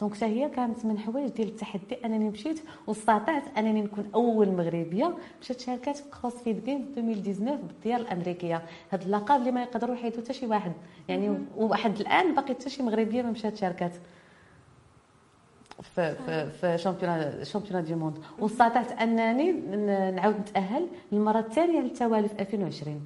donc 0.00 0.24
هي 0.24 0.48
كانت 0.48 0.84
من 0.84 0.90
الحوايج 0.90 1.30
ديال 1.30 1.48
التحدي 1.48 2.04
أنني 2.04 2.30
مشيت 2.30 2.60
واستطعت 2.86 3.42
أنني 3.58 3.82
نكون 3.82 4.10
أول 4.14 4.48
مغربية 4.48 5.14
مشات 5.42 5.60
شاركات 5.60 5.96
في 5.96 6.02
CrossFit 6.20 6.64
Games 6.64 6.86
2019 6.96 7.56
بالديار 7.62 8.00
الأمريكية. 8.00 8.62
هاد 8.92 9.02
اللقب 9.02 9.36
اللي 9.40 9.50
ما 9.50 9.62
يقدروا 9.62 9.94
يحيدوا 9.94 10.22
حتى 10.22 10.32
شي 10.32 10.46
واحد. 10.46 10.72
يعني 11.08 11.38
وواحد 11.56 12.00
الآن 12.00 12.34
باقي 12.34 12.54
حتى 12.54 12.70
شي 12.70 12.82
مغربية 12.82 13.22
ما 13.22 13.30
مشات 13.30 13.56
شاركات 13.56 13.92
في 15.82 16.14
في 16.26 16.50
في 16.50 16.78
champion 16.78 17.44
champion 17.44 17.84
du 17.84 17.94
monde. 17.94 18.18
واستطعت 18.38 18.92
أنني 18.92 19.52
ن- 19.52 20.14
نعاود 20.14 20.36
نتأهل 20.40 20.86
للمرة 21.12 21.38
الثانية 21.38 21.80
للتوالي 21.80 22.28
في 22.28 22.40
2020 22.40 23.00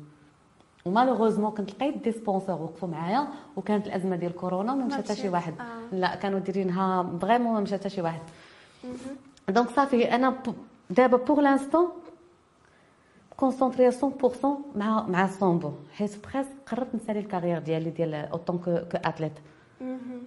و 0.89 0.93
malheureusement 0.93 1.51
كنت 1.51 1.71
لقيت 1.71 2.05
des 2.05 2.13
sponsors 2.13 2.63
وقفوا 2.63 2.89
معايا 2.89 3.29
وكانت 3.57 3.87
الأزمة 3.87 4.17
ديال 4.17 4.37
كورونا 4.37 4.75
ما 4.75 4.85
مشى 4.85 4.97
حتى 4.97 5.17
شي. 5.17 5.29
واحد 5.29 5.55
آه. 5.61 5.95
لا 5.97 6.15
كانوا 6.15 6.39
دايرينها 6.39 7.19
vraiment 7.23 7.55
ما 7.55 7.61
مشى 7.61 7.75
حتى 7.75 7.89
شي 7.91 8.03
واحد 8.03 8.21
donc 9.49 9.69
صافي 9.71 10.15
أنا 10.15 10.35
دابا 10.91 11.17
pour 11.17 11.41
l'instant 11.41 11.89
concentrée 13.37 13.91
100% 13.93 13.97
مع 14.77 15.07
مع 15.07 15.25
السامبو 15.25 15.73
حيت 15.93 16.27
presque 16.27 16.49
قربت 16.67 16.95
نسالي 16.95 17.19
ال 17.21 17.25
carrière 17.25 17.59
ديالي 17.59 17.91
ديال 17.91 18.15
en 18.15 18.30
tant 18.30 18.59
que 18.59 18.65
que 18.65 18.97
athlète 19.05 19.33
مهم. 19.81 20.23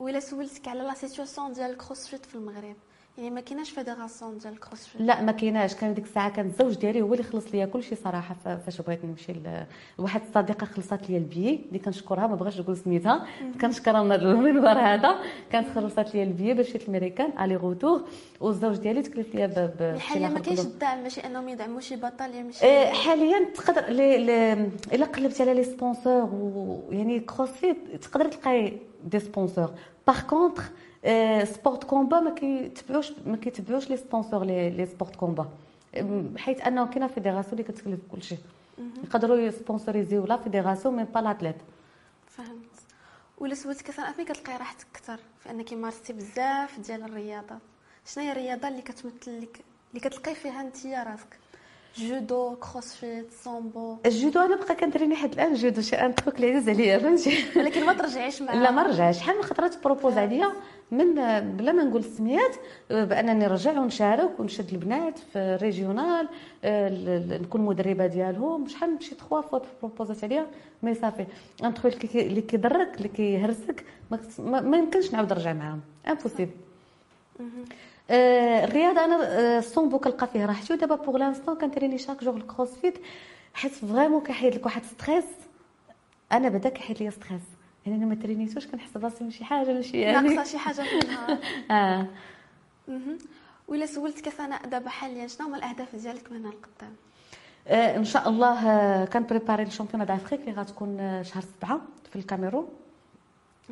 وإلا 0.00 0.20
سولتك 0.20 0.68
على 0.68 0.80
la 0.82 0.94
situation 0.94 1.52
ديال 1.52 1.70
ال 1.70 1.76
CrossFit 1.76 2.26
في 2.26 2.34
المغرب 2.34 2.76
يعني 3.18 3.30
ما 3.30 3.40
كايناش 3.40 3.70
fédération 3.70 4.38
ديال 4.38 4.52
ال 4.52 4.57
CrossFit. 4.57 5.00
لا 5.00 5.22
ما 5.22 5.32
كايناش. 5.32 5.74
كان 5.74 5.94
ديك 5.94 6.04
الساعة 6.04 6.30
كان 6.30 6.46
الزوج 6.46 6.74
ديالي 6.74 7.02
هو 7.02 7.12
اللي 7.12 7.24
خلص 7.24 7.54
ليا 7.54 7.66
كلشي 7.66 7.94
صراحة 7.94 8.34
فاش 8.44 8.80
بغيت 8.80 9.04
نمشي 9.04 9.32
ل... 9.32 9.64
واحد 9.98 10.20
الصديقة 10.28 10.64
خلصت 10.64 11.10
ليا 11.10 11.18
البي 11.18 11.60
اللي 11.68 11.78
كنشكرها 11.78 12.26
ما 12.26 12.34
بغاش 12.34 12.60
نقول 12.60 12.76
سميتها. 12.76 13.26
كنشكرها 13.60 14.02
من 14.02 14.12
المنبر 14.12 14.78
هذا. 14.78 15.14
كانت 15.52 15.68
خلصت 15.74 16.14
ليا 16.14 16.22
البي 16.24 16.54
باش 16.54 16.68
مشيت 16.68 16.88
الميريكان 16.88 17.44
aller 17.44 17.56
retour 17.56 18.04
والزوج 18.40 18.76
ديالي 18.76 19.02
تكلف 19.02 19.34
ليا 19.34 19.46
ب 19.46 19.52
ب 19.78 19.80
يعني 19.80 20.00
حاليا 20.00 20.28
ما 20.28 20.40
كاينش 20.40 20.60
الدعم 20.60 21.02
باش 21.02 21.18
انهم 21.18 21.48
يدعموا 21.48 21.80
شي 21.80 21.96
بطل 21.96 22.34
يمشي 22.34 22.64
إيه، 22.64 22.92
حاليا 22.92 23.44
تقدر 23.54 23.84
إلا 23.88 25.04
قلبتي 25.04 25.42
على 25.42 25.54
les 25.54 25.64
sponsors 25.64 26.28
ويعني 26.32 27.20
CrossFit 27.20 27.76
تقدر 28.02 28.28
تلقاي 28.28 28.78
des 29.04 29.18
sponsors 29.18 29.70
par 30.06 30.20
contre 30.20 30.70
sports 31.44 31.84
combat 31.84 32.20
ما 32.20 32.30
كيتبعوش 32.30 33.12
ما 33.26 33.36
كيتبعوش 33.36 33.90
les 33.90 33.96
sponsors 33.96 34.44
les 34.44 34.70
les 34.70 34.86
sports 34.86 35.16
combat 35.16 35.48
حيت 36.36 36.60
انه 36.60 36.86
كاينة 36.86 37.06
fédération 37.06 37.52
اللي 37.52 37.62
كتكلف 37.62 38.00
كلشي 38.12 38.36
يقدروا 39.04 39.36
يسبونسوريزيو 39.36 40.24
la 40.26 40.36
fédération 40.36 40.96
mais 40.96 41.04
pas 41.04 41.18
l'athlète 41.20 41.56
فهمت. 42.26 42.48
ولا 43.38 43.54
سولتك 43.54 43.88
أصلا 43.88 44.12
فين 44.12 44.24
كتلقاي 44.24 44.56
راحتك 44.56 44.86
أكثر 44.94 45.18
في 45.42 45.50
أنك 45.50 45.72
مارستي 45.72 46.12
بزاف 46.12 46.80
ديال 46.80 47.02
الرياضات 47.02 47.58
شنو 48.06 48.24
هي 48.24 48.32
الرياضة 48.32 48.68
اللي 48.68 48.82
كتمثل 48.82 49.42
لك 49.42 49.60
اللي 49.90 50.00
كتلقاي 50.00 50.34
فيها 50.34 50.60
أنت 50.60 50.86
راسك؟ 50.86 51.38
جودو 51.96 52.56
CrossFit 52.56 53.32
سامبو؟ 53.32 53.96
الجودو 54.06 54.40
أنا 54.40 54.56
باقا 54.56 54.74
كنتريني 54.74 55.16
حد 55.16 55.32
الآن 55.32 55.54
جودو 55.54 55.80
c'est 55.80 55.96
un 55.96 56.14
truc 56.14 56.36
اللي 56.36 56.52
عزيز 56.54 56.68
عليا 56.68 56.98
فهمتي؟ 56.98 57.44
ولكن 57.56 57.86
ما 57.86 57.92
ترجعيش 57.92 58.42
معاها 58.42 58.56
لا 58.62 58.70
ما 58.70 58.82
رجعش. 58.82 59.18
شحال 59.18 59.36
من 59.36 59.42
خطرات 59.42 59.84
بروبوزاو 59.84 60.18
عليا. 60.18 60.52
من 60.90 61.14
بلا 61.56 61.72
ما 61.72 61.84
نقول 61.84 62.00
السميات 62.00 62.56
بأنني 62.90 63.34
نرجع 63.44 63.80
ونشارك 63.80 64.40
ونشد 64.40 64.70
البنات 64.72 65.18
في 65.18 65.58
régional 65.62 66.28
آه، 66.64 67.38
نكون 67.38 67.60
مدربة 67.60 68.06
ديالهم. 68.06 68.68
شحال 68.68 68.90
من 68.90 69.00
شي 69.00 69.14
trois 69.14 69.40
fois 69.40 69.58
بروبوزات 69.82 70.24
عليا 70.24 70.46
mais 70.82 70.94
صافي 70.94 71.26
ان 71.64 71.74
اللي 71.84 71.98
كي- 71.98 72.26
اللي 72.26 72.40
كيضرك 72.40 72.96
اللي 72.96 73.08
كيهرسك. 73.08 73.84
ما, 74.38 74.76
يمكنش 74.78 75.12
نعاود 75.12 75.32
نرجع 75.32 75.52
معاهم. 75.52 75.80
impossible 76.08 76.50
آه، 78.10 78.64
الرياضة 78.64 79.04
أنا 79.04 79.16
آه، 79.22 79.58
السامبو 79.58 79.98
كنلقى 79.98 80.26
فيه 80.26 80.46
راحتي. 80.46 80.72
ودابا 80.72 80.94
pour 80.94 81.16
l'instant 81.16 81.54
كنتريني 81.58 81.98
chaque 81.98 82.24
jour 82.24 82.36
ال 82.36 82.43
CrossFit 82.43 82.98
حيت 83.54 83.72
vraiment 83.72 84.20
كيحيد 84.22 84.54
لك 84.54 84.64
واحد 84.66 84.82
stress 84.84 85.24
أنا 86.32 86.48
بدا 86.48 86.68
كيحيد 86.68 87.02
لي 87.02 87.10
stress 87.10 87.42
يعني 87.88 88.02
أنا 88.02 88.06
ما 88.06 88.14
ترينيتوش 88.14 88.66
كنحس 88.66 88.98
براسي 88.98 89.24
من 89.24 89.30
شي 89.30 89.44
حاجة 89.44 89.68
ولا 89.68 89.82
شي 89.82 90.00
يعني. 90.00 90.28
ناقصة 90.28 90.50
شي 90.50 90.58
حاجة 90.58 90.82
في 90.82 90.98
النهار 91.04 91.38
آه. 91.70 92.06
ولا 93.68 93.86
سولتك 93.86 94.28
سناء 94.28 94.66
دابا 94.66 94.88
حاليا 94.88 95.26
شنو 95.26 95.46
هما 95.46 95.56
الأهداف 95.56 95.96
ديالك 95.96 96.32
من 96.32 96.38
هنا 96.38 96.48
لقدام؟ 96.48 96.92
آه، 97.68 97.96
إن 97.96 98.04
شاء 98.04 98.28
الله 98.28 98.70
آه، 98.70 99.04
كنبريباري 99.04 99.62
ال 99.62 99.66
championnat 99.66 100.06
d'Afrique 100.06 100.40
اللي 100.40 100.52
غتكون 100.52 101.00
آه، 101.00 101.22
شهر 101.22 101.42
سبعة 101.42 101.80
في 102.10 102.16
الكاميرون. 102.16 102.68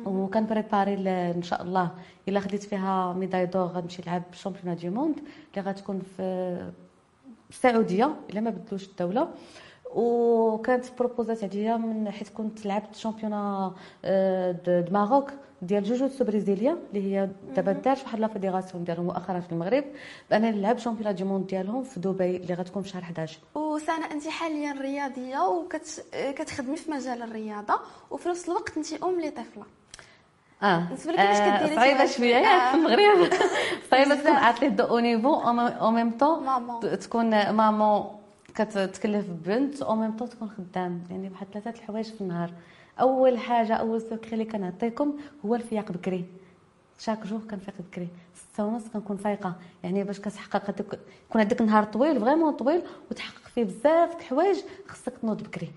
وكنبريباري 0.05 0.93
إن 1.31 1.43
شاء 1.43 1.61
الله 1.61 1.91
إلا 2.27 2.39
خديت 2.39 2.63
فيها 2.63 3.13
médaille 3.13 3.45
d'or 3.45 3.67
غنمشي 3.67 4.01
نلعب 4.01 4.23
ال 4.33 4.37
championnat 4.37 4.75
du 4.75 4.89
monde 4.89 5.19
اللي 5.57 5.69
غتكون 5.69 6.01
في 6.17 6.71
السعوديه 7.49 8.15
إلا 8.29 8.41
ما 8.41 8.49
بدلوش 8.49 8.85
الدولة. 8.85 9.29
وكانت 9.95 10.85
بروبوزات 10.99 11.43
عليا 11.43 11.77
من 11.77 12.11
حيت 12.11 12.29
كنت 12.29 12.65
لعبت 12.65 12.95
championnat 12.95 13.71
آه، 14.05 14.51
du 14.51 14.89
Maroc 14.91 15.31
ديال 15.61 15.83
jiu-jitsu 15.83 16.23
brésilien 16.23 16.77
اللي 16.93 17.15
هي 17.15 17.29
دابا 17.55 17.71
دارت 17.71 18.03
واحد 18.03 18.19
la 18.19 18.27
fédération 18.27 18.83
ديالهم 18.83 19.05
مؤخرا 19.05 19.39
في 19.39 19.51
المغرب 19.51 19.83
بانني 20.31 20.51
نلعب 20.51 20.77
championnat 20.77 21.11
du 21.11 21.23
monde 21.23 21.47
ديالهم 21.47 21.83
في 21.83 21.99
دبي 21.99 22.35
اللي 22.37 22.53
غتكون 22.53 22.83
في 22.83 22.89
شهر 22.89 23.01
11 23.01 23.39
وسناء 23.55 24.11
انت 24.11 24.27
حاليا 24.27 24.73
رياضيه 24.81 25.39
وكتخدمي 25.47 26.77
في 26.77 26.91
مجال 26.91 27.21
الرياضة 27.21 27.79
وفي 28.11 28.29
نفس 28.29 28.49
الوقت 28.49 28.77
انت 28.77 28.93
أم 28.93 29.21
لطفلة 29.21 29.63
آه 30.63 30.77
بالنسبة 30.85 31.11
لك 31.11 31.19
كيفاش 31.19 31.59
كديري 31.61 31.75
صعيبة؟ 31.75 32.05
شوية 32.05 32.35
آه. 32.37 32.71
في 32.71 32.77
المغرب 32.77 33.29
صعيبة 33.91 34.15
تكون. 34.15 34.31
athlète 34.31 34.73
de 34.73 34.83
haut 34.83 34.99
niveau 34.99 35.33
en 35.35 35.91
même 35.91 36.11
temps. 36.17 36.45
تكون 36.99 37.51
maman 37.51 38.05
كتكلف 38.57 39.25
بنت 39.45 39.81
أو 39.81 39.95
ميم 39.95 40.11
طون 40.11 40.29
تكون 40.29 40.49
خدام. 40.49 41.03
يعني 41.09 41.29
بحال 41.29 41.51
ثلاثة 41.51 41.69
الحوايج 41.69 42.05
في 42.05 42.21
النهار. 42.21 42.51
أول 42.99 43.37
حاجة 43.37 43.73
أول 43.73 44.01
secret 44.01 44.33
اللي 44.33 44.45
كنعطيكم 44.45 45.13
هو 45.45 45.55
الفياق 45.55 45.91
بكري. 45.91 46.25
chaque 46.99 47.27
jour 47.27 47.39
كنفيق 47.51 47.73
بكري. 47.79 48.07
ستة 48.35 48.65
ونص 48.65 48.87
كنكون 48.87 49.17
فايقة. 49.17 49.55
يعني 49.83 50.03
باش 50.03 50.19
كتحقق 50.19 50.63
هذاك 50.63 50.99
يكون 51.29 51.41
عندك 51.41 51.61
نهار 51.61 51.83
طويل 51.83 52.19
vraiment 52.19 52.53
طويل 52.53 52.81
وتحقق 53.11 53.47
فيه 53.55 53.63
بزاف 53.63 54.15
الحوايج 54.15 54.57
خصك 54.87 55.13
تنوض 55.21 55.43
بكري. 55.43 55.71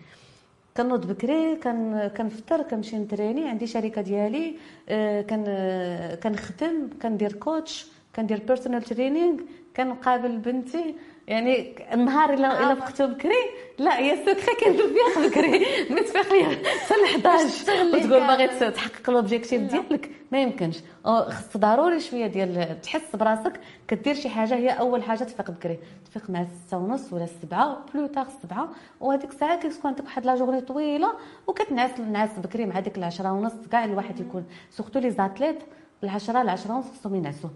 كنوض 0.76 1.06
بكري 1.06 1.56
كن 1.56 2.08
كنفطر 2.16 2.62
كنمشي 2.62 2.98
نتريني 2.98 3.48
عندي 3.48 3.66
شركة 3.66 4.02
ديالي 4.02 4.56
آه، 4.88 5.26
آه، 5.48 6.14
كنخدم 6.14 6.90
كندير 7.02 7.32
coach 7.32 7.86
كندير 8.16 8.42
personal 8.46 8.82
training 8.82 9.40
كنقابل 9.76 10.38
بنتي. 10.38 10.94
يعني 11.30 11.74
النهار 11.92 12.34
الا 12.34 12.58
إلا 12.58 12.66
عامر. 12.66 12.80
فقتو 12.80 13.06
بكري؟ 13.06 13.32
لا 13.78 13.98
يا 13.98 14.16
secret 14.16 14.56
كاين 14.60 14.74
الفياق 14.74 15.26
بكري 15.26 15.58
ما 15.90 16.00
تفيق 16.00 16.32
ليا. 16.32 16.48
حتى 16.48 16.94
ل 16.94 17.04
11 17.04 17.44
تستغلي 17.44 17.96
وتقول 17.96 18.26
باغي. 18.26 18.70
تحقق 18.70 19.10
l'objectif 19.10 19.62
ديالك؟ 19.62 20.10
ما 20.32 20.42
يمكنش. 20.42 20.76
خص 21.04 21.56
ضروري 21.56 22.00
شوية 22.00 22.26
ديال 22.26 22.80
تحس 22.80 23.16
براسك 23.16 23.60
كدير 23.88 24.14
شي 24.14 24.28
حاجة 24.28 24.54
هي 24.54 24.68
أول 24.68 25.02
حاجة 25.02 25.24
تفيق 25.24 25.50
بكري. 25.50 25.78
تفيق 26.04 26.30
مع 26.30 26.40
الستة 26.40 26.76
ونص 26.76 27.12
ولا 27.12 27.24
السبعة 27.24 27.78
plus 27.94 28.06
tard 28.06 28.26
السبعة. 28.26 28.68
وهذيك 29.00 29.30
الساعة 29.30 29.58
كتكون 29.58 29.90
عندك 29.90 30.04
واحد 30.04 30.26
la 30.26 30.36
journée 30.36 30.60
طويلة 30.60 31.12
وكتنعس 31.46 31.90
النعاس 31.98 32.30
بكري 32.38 32.66
مع 32.66 32.80
ديك 32.80 32.98
العشرة 32.98 33.32
ونص 33.32 33.52
كاع 33.72 33.84
الواحد 33.84 34.20
يكون. 34.20 34.44
surtout 34.70 34.98
les 34.98 35.10
athlètes 35.10 35.58
العشرة 36.04 36.42
العشرة 36.42 36.74
ونص 36.74 36.86
خصهم 37.00 37.14
ينعسوا. 37.14 37.50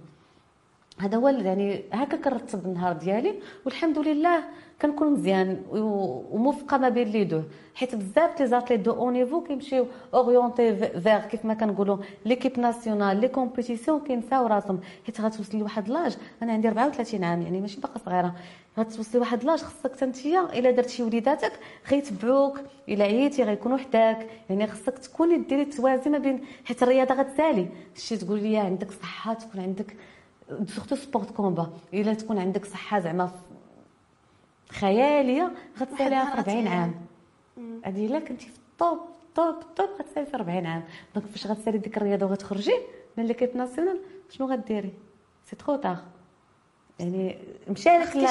هذا 0.99 1.17
هو 1.17 1.29
يعني 1.29 1.85
هكا 1.93 2.17
كنرتب 2.17 2.67
النهار 2.67 2.93
ديالي 2.93 3.35
والحمد 3.65 3.99
لله 3.99 4.45
كنكون 4.83 5.13
مزيان 5.13 5.63
وموفقة 5.71 6.79
ما 6.79 6.89
بين 6.89 7.09
les 7.09 7.25
deux. 7.25 7.43
حيت 7.75 7.95
بزاف 7.95 8.41
les 8.41 8.47
athlètes 8.47 8.81
de 8.81 8.93
haut 8.93 9.11
niveau 9.11 9.41
كيمشيو 9.41 9.87
orientés 10.15 10.77
vers 10.77 11.21
كيف 11.21 11.45
ما 11.45 11.55
كنقولوا 11.55 11.97
l'équipe 12.27 12.61
nationale 12.61 13.21
les 13.21 13.29
compétitions 13.29 14.01
كينساو 14.01 14.47
راسهم. 14.47 14.81
حيت 15.07 15.21
غتوصل 15.21 15.59
لواحد 15.59 15.89
l'âge 15.89 16.17
أنا 16.43 16.53
عندي 16.53 16.69
34 16.69 17.25
عام 17.25 17.43
يعني 17.43 17.61
ماشي 17.61 17.81
باقا 17.81 17.99
صغيرة. 17.99 18.35
غتوصلي 18.79 19.19
لواحد 19.19 19.45
l'âge 19.45 19.59
خصك 19.59 19.97
تنتيا 19.97 20.59
إلا 20.59 20.71
درتي 20.71 21.03
وليداتك 21.03 21.53
غيتبعوك 21.91 22.61
إلا 22.89 23.05
عييتي 23.05 23.43
غيكونوا 23.43 23.79
حداك. 23.79 24.27
يعني 24.51 24.67
خصك 24.67 24.99
تكوني 24.99 25.39
ديري 25.39 25.65
توازي 25.65 26.11
ما 26.11 26.19
بين 26.19 26.41
حيت 26.65 26.83
الرياضة 26.83 27.15
غتسالي 27.15 27.69
شي 27.97 28.17
تقول 28.17 28.43
لي 28.43 28.57
عندك 28.57 28.91
صحة 28.91 29.35
تكون 29.35 29.61
عندك 29.61 29.97
surtout 30.49 30.97
sport 30.97 31.31
combat. 31.31 31.73
إلا 31.95 32.15
تكون 32.15 32.39
عندك 32.39 32.65
صحة 32.65 33.01
زعما 33.01 33.31
خيالية 34.69 35.53
غتساليها 35.81 36.43
في 36.43 36.51
40 36.51 36.69
عام. 36.69 36.95
هذه 37.85 38.07
إلا 38.07 38.19
كنتي 38.19 38.47
في 38.47 38.59
ال 38.59 38.69
top 38.69 38.99
top 39.35 39.55
top 39.77 39.89
غتسالي 39.99 40.27
في 40.27 40.35
40 40.35 40.67
عام. 40.67 40.85
donc 41.15 41.27
فاش 41.27 41.47
غتسالي 41.47 41.79
ديك 41.79 41.97
الرياضة 41.97 42.27
وغتخرجي 42.27 42.79
من 43.17 43.27
l'équipe 43.27 43.57
nationale 43.57 44.01
شنو 44.31 44.51
غديري؟ 44.51 44.93
c'est 45.51 45.57
trop 45.57 45.77
tard 45.77 45.99
يعني 46.99 47.39
مشى 47.69 47.89
لك 47.89 48.17
لا 48.17 48.29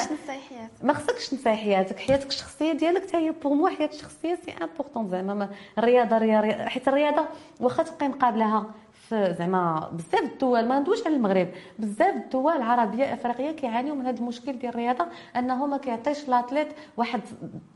ما 0.82 0.92
خصكش 0.92 1.28
تنساي 1.28 1.56
حياتك. 1.56 1.98
حياتك 1.98 2.26
الشخصية 2.26 2.72
ديالك 2.72 3.08
حتى 3.08 3.16
هي 3.16 3.30
pour 3.30 3.54
moi 3.54 3.68
حياتك 3.68 3.94
الشخصية 3.94 4.38
c'est 4.44 4.52
important 4.52 5.08
زعما 5.08 5.50
الرياضة 5.78 6.18
رياضه 6.18 6.68
حيت 6.68 6.88
الرياضة 6.88 7.26
واخا 7.60 7.82
تبقاي 7.82 8.08
مقابلها 8.08 8.66
زعما 9.10 9.90
بزاف 9.92 10.22
الدول 10.22 10.68
ما 10.68 10.78
ندويش 10.78 11.06
على 11.06 11.16
المغرب 11.16 11.48
بزاف 11.78 12.16
الدول 12.16 12.52
العربية 12.52 13.14
افريقيه 13.14 13.50
كيعانيو 13.50 13.94
من 13.94 14.06
هذا 14.06 14.18
المشكل 14.18 14.58
ديال 14.58 14.72
الرياضة 14.72 15.06
أنه 15.36 15.66
ما 15.66 15.76
كيعطيش 15.76 16.28
l'athlète 16.28 16.68
واحد 16.96 17.20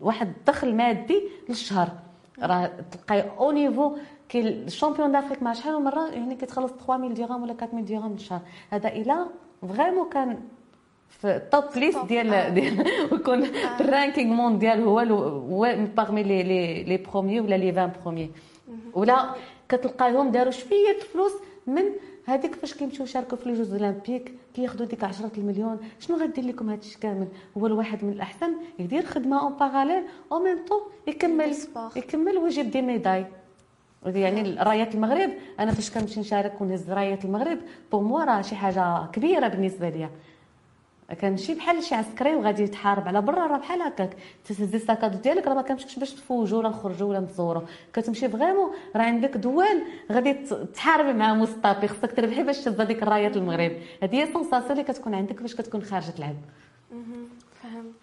واحد 0.00 0.28
الدخل 0.28 0.74
مادي 0.74 1.22
للشهر. 1.48 1.88
راه 2.42 2.70
تلقاي 2.90 3.30
haut 3.38 3.50
niveau 3.50 3.96
كي 4.28 4.40
ال 4.48 4.55
champion 4.55 5.12
d'Afrique 5.12 5.42
مع 5.42 5.52
شحال 5.52 5.74
من 5.78 5.84
مرة 5.84 6.08
يعني 6.08 6.34
كيتخلص 6.34 6.72
3000 6.72 7.12
درهم 7.18 7.42
ولا 7.42 7.52
4000 7.52 7.88
درهم 7.88 8.12
الشهر 8.12 8.40
هذا 8.70 8.88
إلا 8.88 9.26
vraiment 9.68 10.08
كان 10.08 10.38
في 11.08 11.36
ال 11.36 11.43
top 11.43 11.64
list 11.76 12.04
ديال 12.04 12.54
ديال 12.54 12.84
ويكون 13.12 13.44
ال 13.80 13.87
ranking 13.87 14.34
mondial 14.34 14.82
هو 14.82 14.98
هو 14.98 15.76
parmi 15.96 16.22
les 16.22 16.42
les 16.42 16.84
les 16.84 16.96
premiers 16.96 17.40
ولا 17.40 17.54
les 17.54 17.70
20 17.70 17.92
premiers 18.02 18.30
ولا 18.94 19.34
كتلقاهم 19.68 20.30
داروا 20.30 20.50
شوية 20.50 20.96
الفلوس 20.96 21.32
من 21.66 21.82
هذيك 22.26 22.54
فاش 22.54 22.74
كيمشيو 22.74 23.04
يشاركوا 23.04 23.38
في 23.38 23.48
les 23.48 23.54
Jeux 23.56 23.72
olympiques 23.72 24.34
كياخذوا 24.54 24.86
ديك 24.86 25.04
10 25.04 25.30
المليون. 25.38 25.78
شنو 26.00 26.16
غدير 26.16 26.44
لكم 26.44 26.70
هذا 26.70 26.80
الشيء 26.80 26.98
كامل؟ 26.98 27.28
هو 27.58 27.66
الواحد 27.66 28.04
من 28.04 28.12
الأحسن 28.12 28.52
يدير 28.78 29.06
خدمة 29.06 29.42
en 29.42 29.52
parallèle 29.52 30.02
en 30.32 30.38
même 30.38 30.58
temps 30.68 30.80
يكمل 31.06 31.56
يكمل 31.96 32.38
ويجيب 32.38 32.70
des 32.70 32.82
médailles. 32.82 33.26
يعني 34.06 34.62
رايه 34.62 34.90
المغرب. 34.94 35.30
أنا 35.60 35.72
فاش 35.72 35.90
كنمشي 35.90 36.20
نشارك 36.20 36.60
ونهز 36.60 36.90
رايه 36.90 37.18
المغرب 37.24 37.58
pour 37.92 38.02
moi 38.02 38.24
راه 38.24 38.42
شي 38.42 38.56
حاجة 38.56 39.06
كبيرة 39.06 39.48
بالنسبة 39.48 39.88
ليا. 39.88 40.10
كنمشي 41.14 41.54
بحال 41.54 41.82
شي 41.82 41.94
عسكري 41.94 42.34
وغادي 42.34 42.62
يتحارب 42.62 43.08
على 43.08 43.20
برا 43.20 43.46
راه 43.46 43.58
بحال 43.58 43.82
هكاك. 43.82 44.16
تهزي 44.44 44.76
ال 44.76 44.81
sac 44.81 44.97
à 44.97 45.02
dos 45.02 45.18
ديالك 45.18 45.46
راه 45.46 45.54
ما 45.54 45.62
كنمشيش 45.62 45.98
باش 45.98 46.14
تفوجوا 46.14 46.58
ولا 46.58 46.68
نخرجوا 46.68 47.08
ولا 47.08 47.20
نتزوروا 47.20 47.62
كتمشي 47.92 48.28
vraiment 48.28 48.74
راه 48.96 49.02
عندك 49.02 49.36
دول 49.36 49.82
غادي 50.12 50.32
تحاربي 50.74 51.12
مع 51.12 51.34
وسط 51.34 51.54
tapis 51.54 51.88
خصك 51.88 52.16
تربحي 52.16 52.42
باش 52.42 52.58
تهز 52.64 52.80
هذيك 52.80 53.02
الرايه 53.02 53.28
المغرب. 53.28 53.72
هذه 54.02 54.16
هي 54.16 54.22
ال 54.22 54.27
sensation 54.27 54.70
اللي 54.72 54.84
كتكون 54.84 55.14
عندك 55.14 55.40
فاش 55.40 55.54
كتكون 55.54 55.82
خارجة 55.82 56.10
تلعب 56.10 56.36
فهمت. 57.62 57.94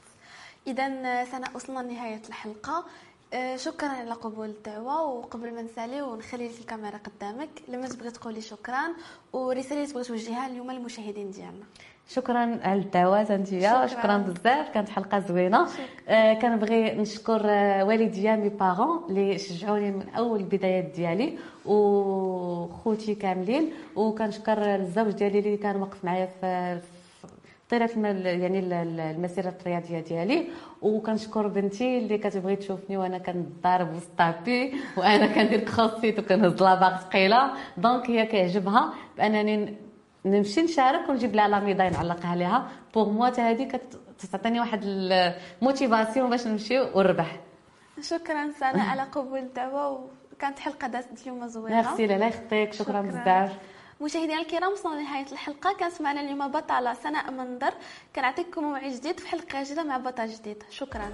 اذا 0.68 1.24
سناء 1.26 1.48
وصلنا 1.56 1.80
لنهاية 1.80 2.22
الحلقة. 2.30 2.86
أه، 3.34 3.56
شكرا 3.56 3.88
على 3.88 4.12
قبول 4.12 4.50
الدعوة 4.50 5.04
وقبل 5.04 5.54
ما 5.54 5.62
نسالي 5.62 6.02
ونخلي 6.02 6.48
لك 6.48 6.60
الكاميرا 6.60 6.98
قدامك 6.98 7.50
لما 7.68 7.88
تبغي 7.88 8.12
تقولي 8.12 8.42
شكرا؟ 8.42 8.94
ورسالة 9.34 9.86
تبغي 9.86 10.04
توجهها 10.04 10.48
اليوم 10.48 10.72
للمشاهدين 10.72 11.32
ديالنا. 11.32 11.66
شكرا 12.08 12.60
على 12.64 12.80
الدعوه 12.80 13.24
شكرا, 13.24 13.88
شكرا 13.88 14.18
بزاف 14.18 14.70
كانت 14.70 14.90
حلقة 14.90 15.20
زوينة. 15.20 15.68
آه 16.10 16.34
كنبغي 16.34 16.96
نشكر 16.96 17.42
آه 17.46 17.84
والديا 17.84 18.36
mes 18.36 18.50
parents 18.50 19.06
اللي 19.10 19.38
شجعوني 19.38 19.92
من 19.92 20.10
أول 20.18 20.40
البدايات 20.40 20.86
ديالي 20.86 21.38
وخوتي 21.66 23.16
كاملين. 23.16 23.70
وكنشكر 23.96 24.76
الزوج 24.76 25.12
ديالي 25.12 25.40
اللي 25.40 25.58
كان 25.58 25.76
واقف 25.76 26.06
معايا 26.06 26.30
في 26.42 26.80
طيلة 27.70 27.90
يعني 28.30 28.60
المسيرة 28.60 29.54
الرياضيه 29.62 30.00
ديالي. 30.00 30.48
وكنشكر 30.82 31.48
بنتي 31.48 31.98
اللي 31.98 32.18
كتبغي 32.18 32.56
تشوفني 32.56 32.98
وأنا 32.98 33.18
كنضارب 33.18 33.96
وسط 33.96 34.10
tapis 34.18 34.74
وأنا 34.98 35.28
كندير 35.28 35.60
CrossFit 35.60 36.20
وكنهز 36.20 36.64
la 36.64 36.73
barre 36.73 36.98
ثقيلة. 36.98 37.52
donc 37.78 38.10
هي 38.10 38.26
كيعجبها 38.26 38.94
بأنني 39.18 39.74
نمشي 40.26 40.62
نشارك 40.62 41.10
ونجيب 41.10 41.36
لها 41.36 41.48
la 41.48 41.60
médaille 41.60 41.90
نعلقها 41.90 42.32
عليها 42.32 42.68
pour 42.94 43.10
moi 43.10 43.28
حتى 43.28 43.42
هذه 43.42 43.80
كتعطيني 44.20 44.60
واحد 44.60 44.82
ال 44.84 44.97
motivation 44.97 46.30
باش 46.30 46.48
نمشي 46.48 46.80
ونربح. 46.80 47.40
شكرا 48.02 48.52
سناء 48.60 48.84
على 48.92 49.02
قبول 49.04 49.40
الدعوه 49.40 50.10
وكانت 50.34 50.60
حلقة 50.60 50.88
دازت 50.88 51.22
اليوم 51.22 51.48
زوينة. 51.48 51.76
ميرسي 51.76 52.08
الله 52.08 52.28
يخليك 52.28 52.74
شكرا, 52.74 52.86
شكرا. 52.86 53.22
بزاف. 53.22 53.58
مشاهدينا 54.02 54.42
الكرام 54.42 54.72
وصلنا 54.72 55.00
لنهاية 55.00 55.26
الحلقة. 55.32 55.74
كانت 55.80 56.02
معنا 56.02 56.22
اليوم 56.22 56.48
بطلة 56.48 56.94
سناء 56.94 57.32
مندر. 57.32 57.74
كنعطيكم 58.16 58.64
موعد 58.64 58.92
جديد 58.92 59.20
في 59.20 59.28
حلقة 59.28 59.64
جديدة 59.64 59.84
مع 59.84 59.98
بطل 59.98 60.28
جديد 60.28 60.64
شكرا. 60.70 61.12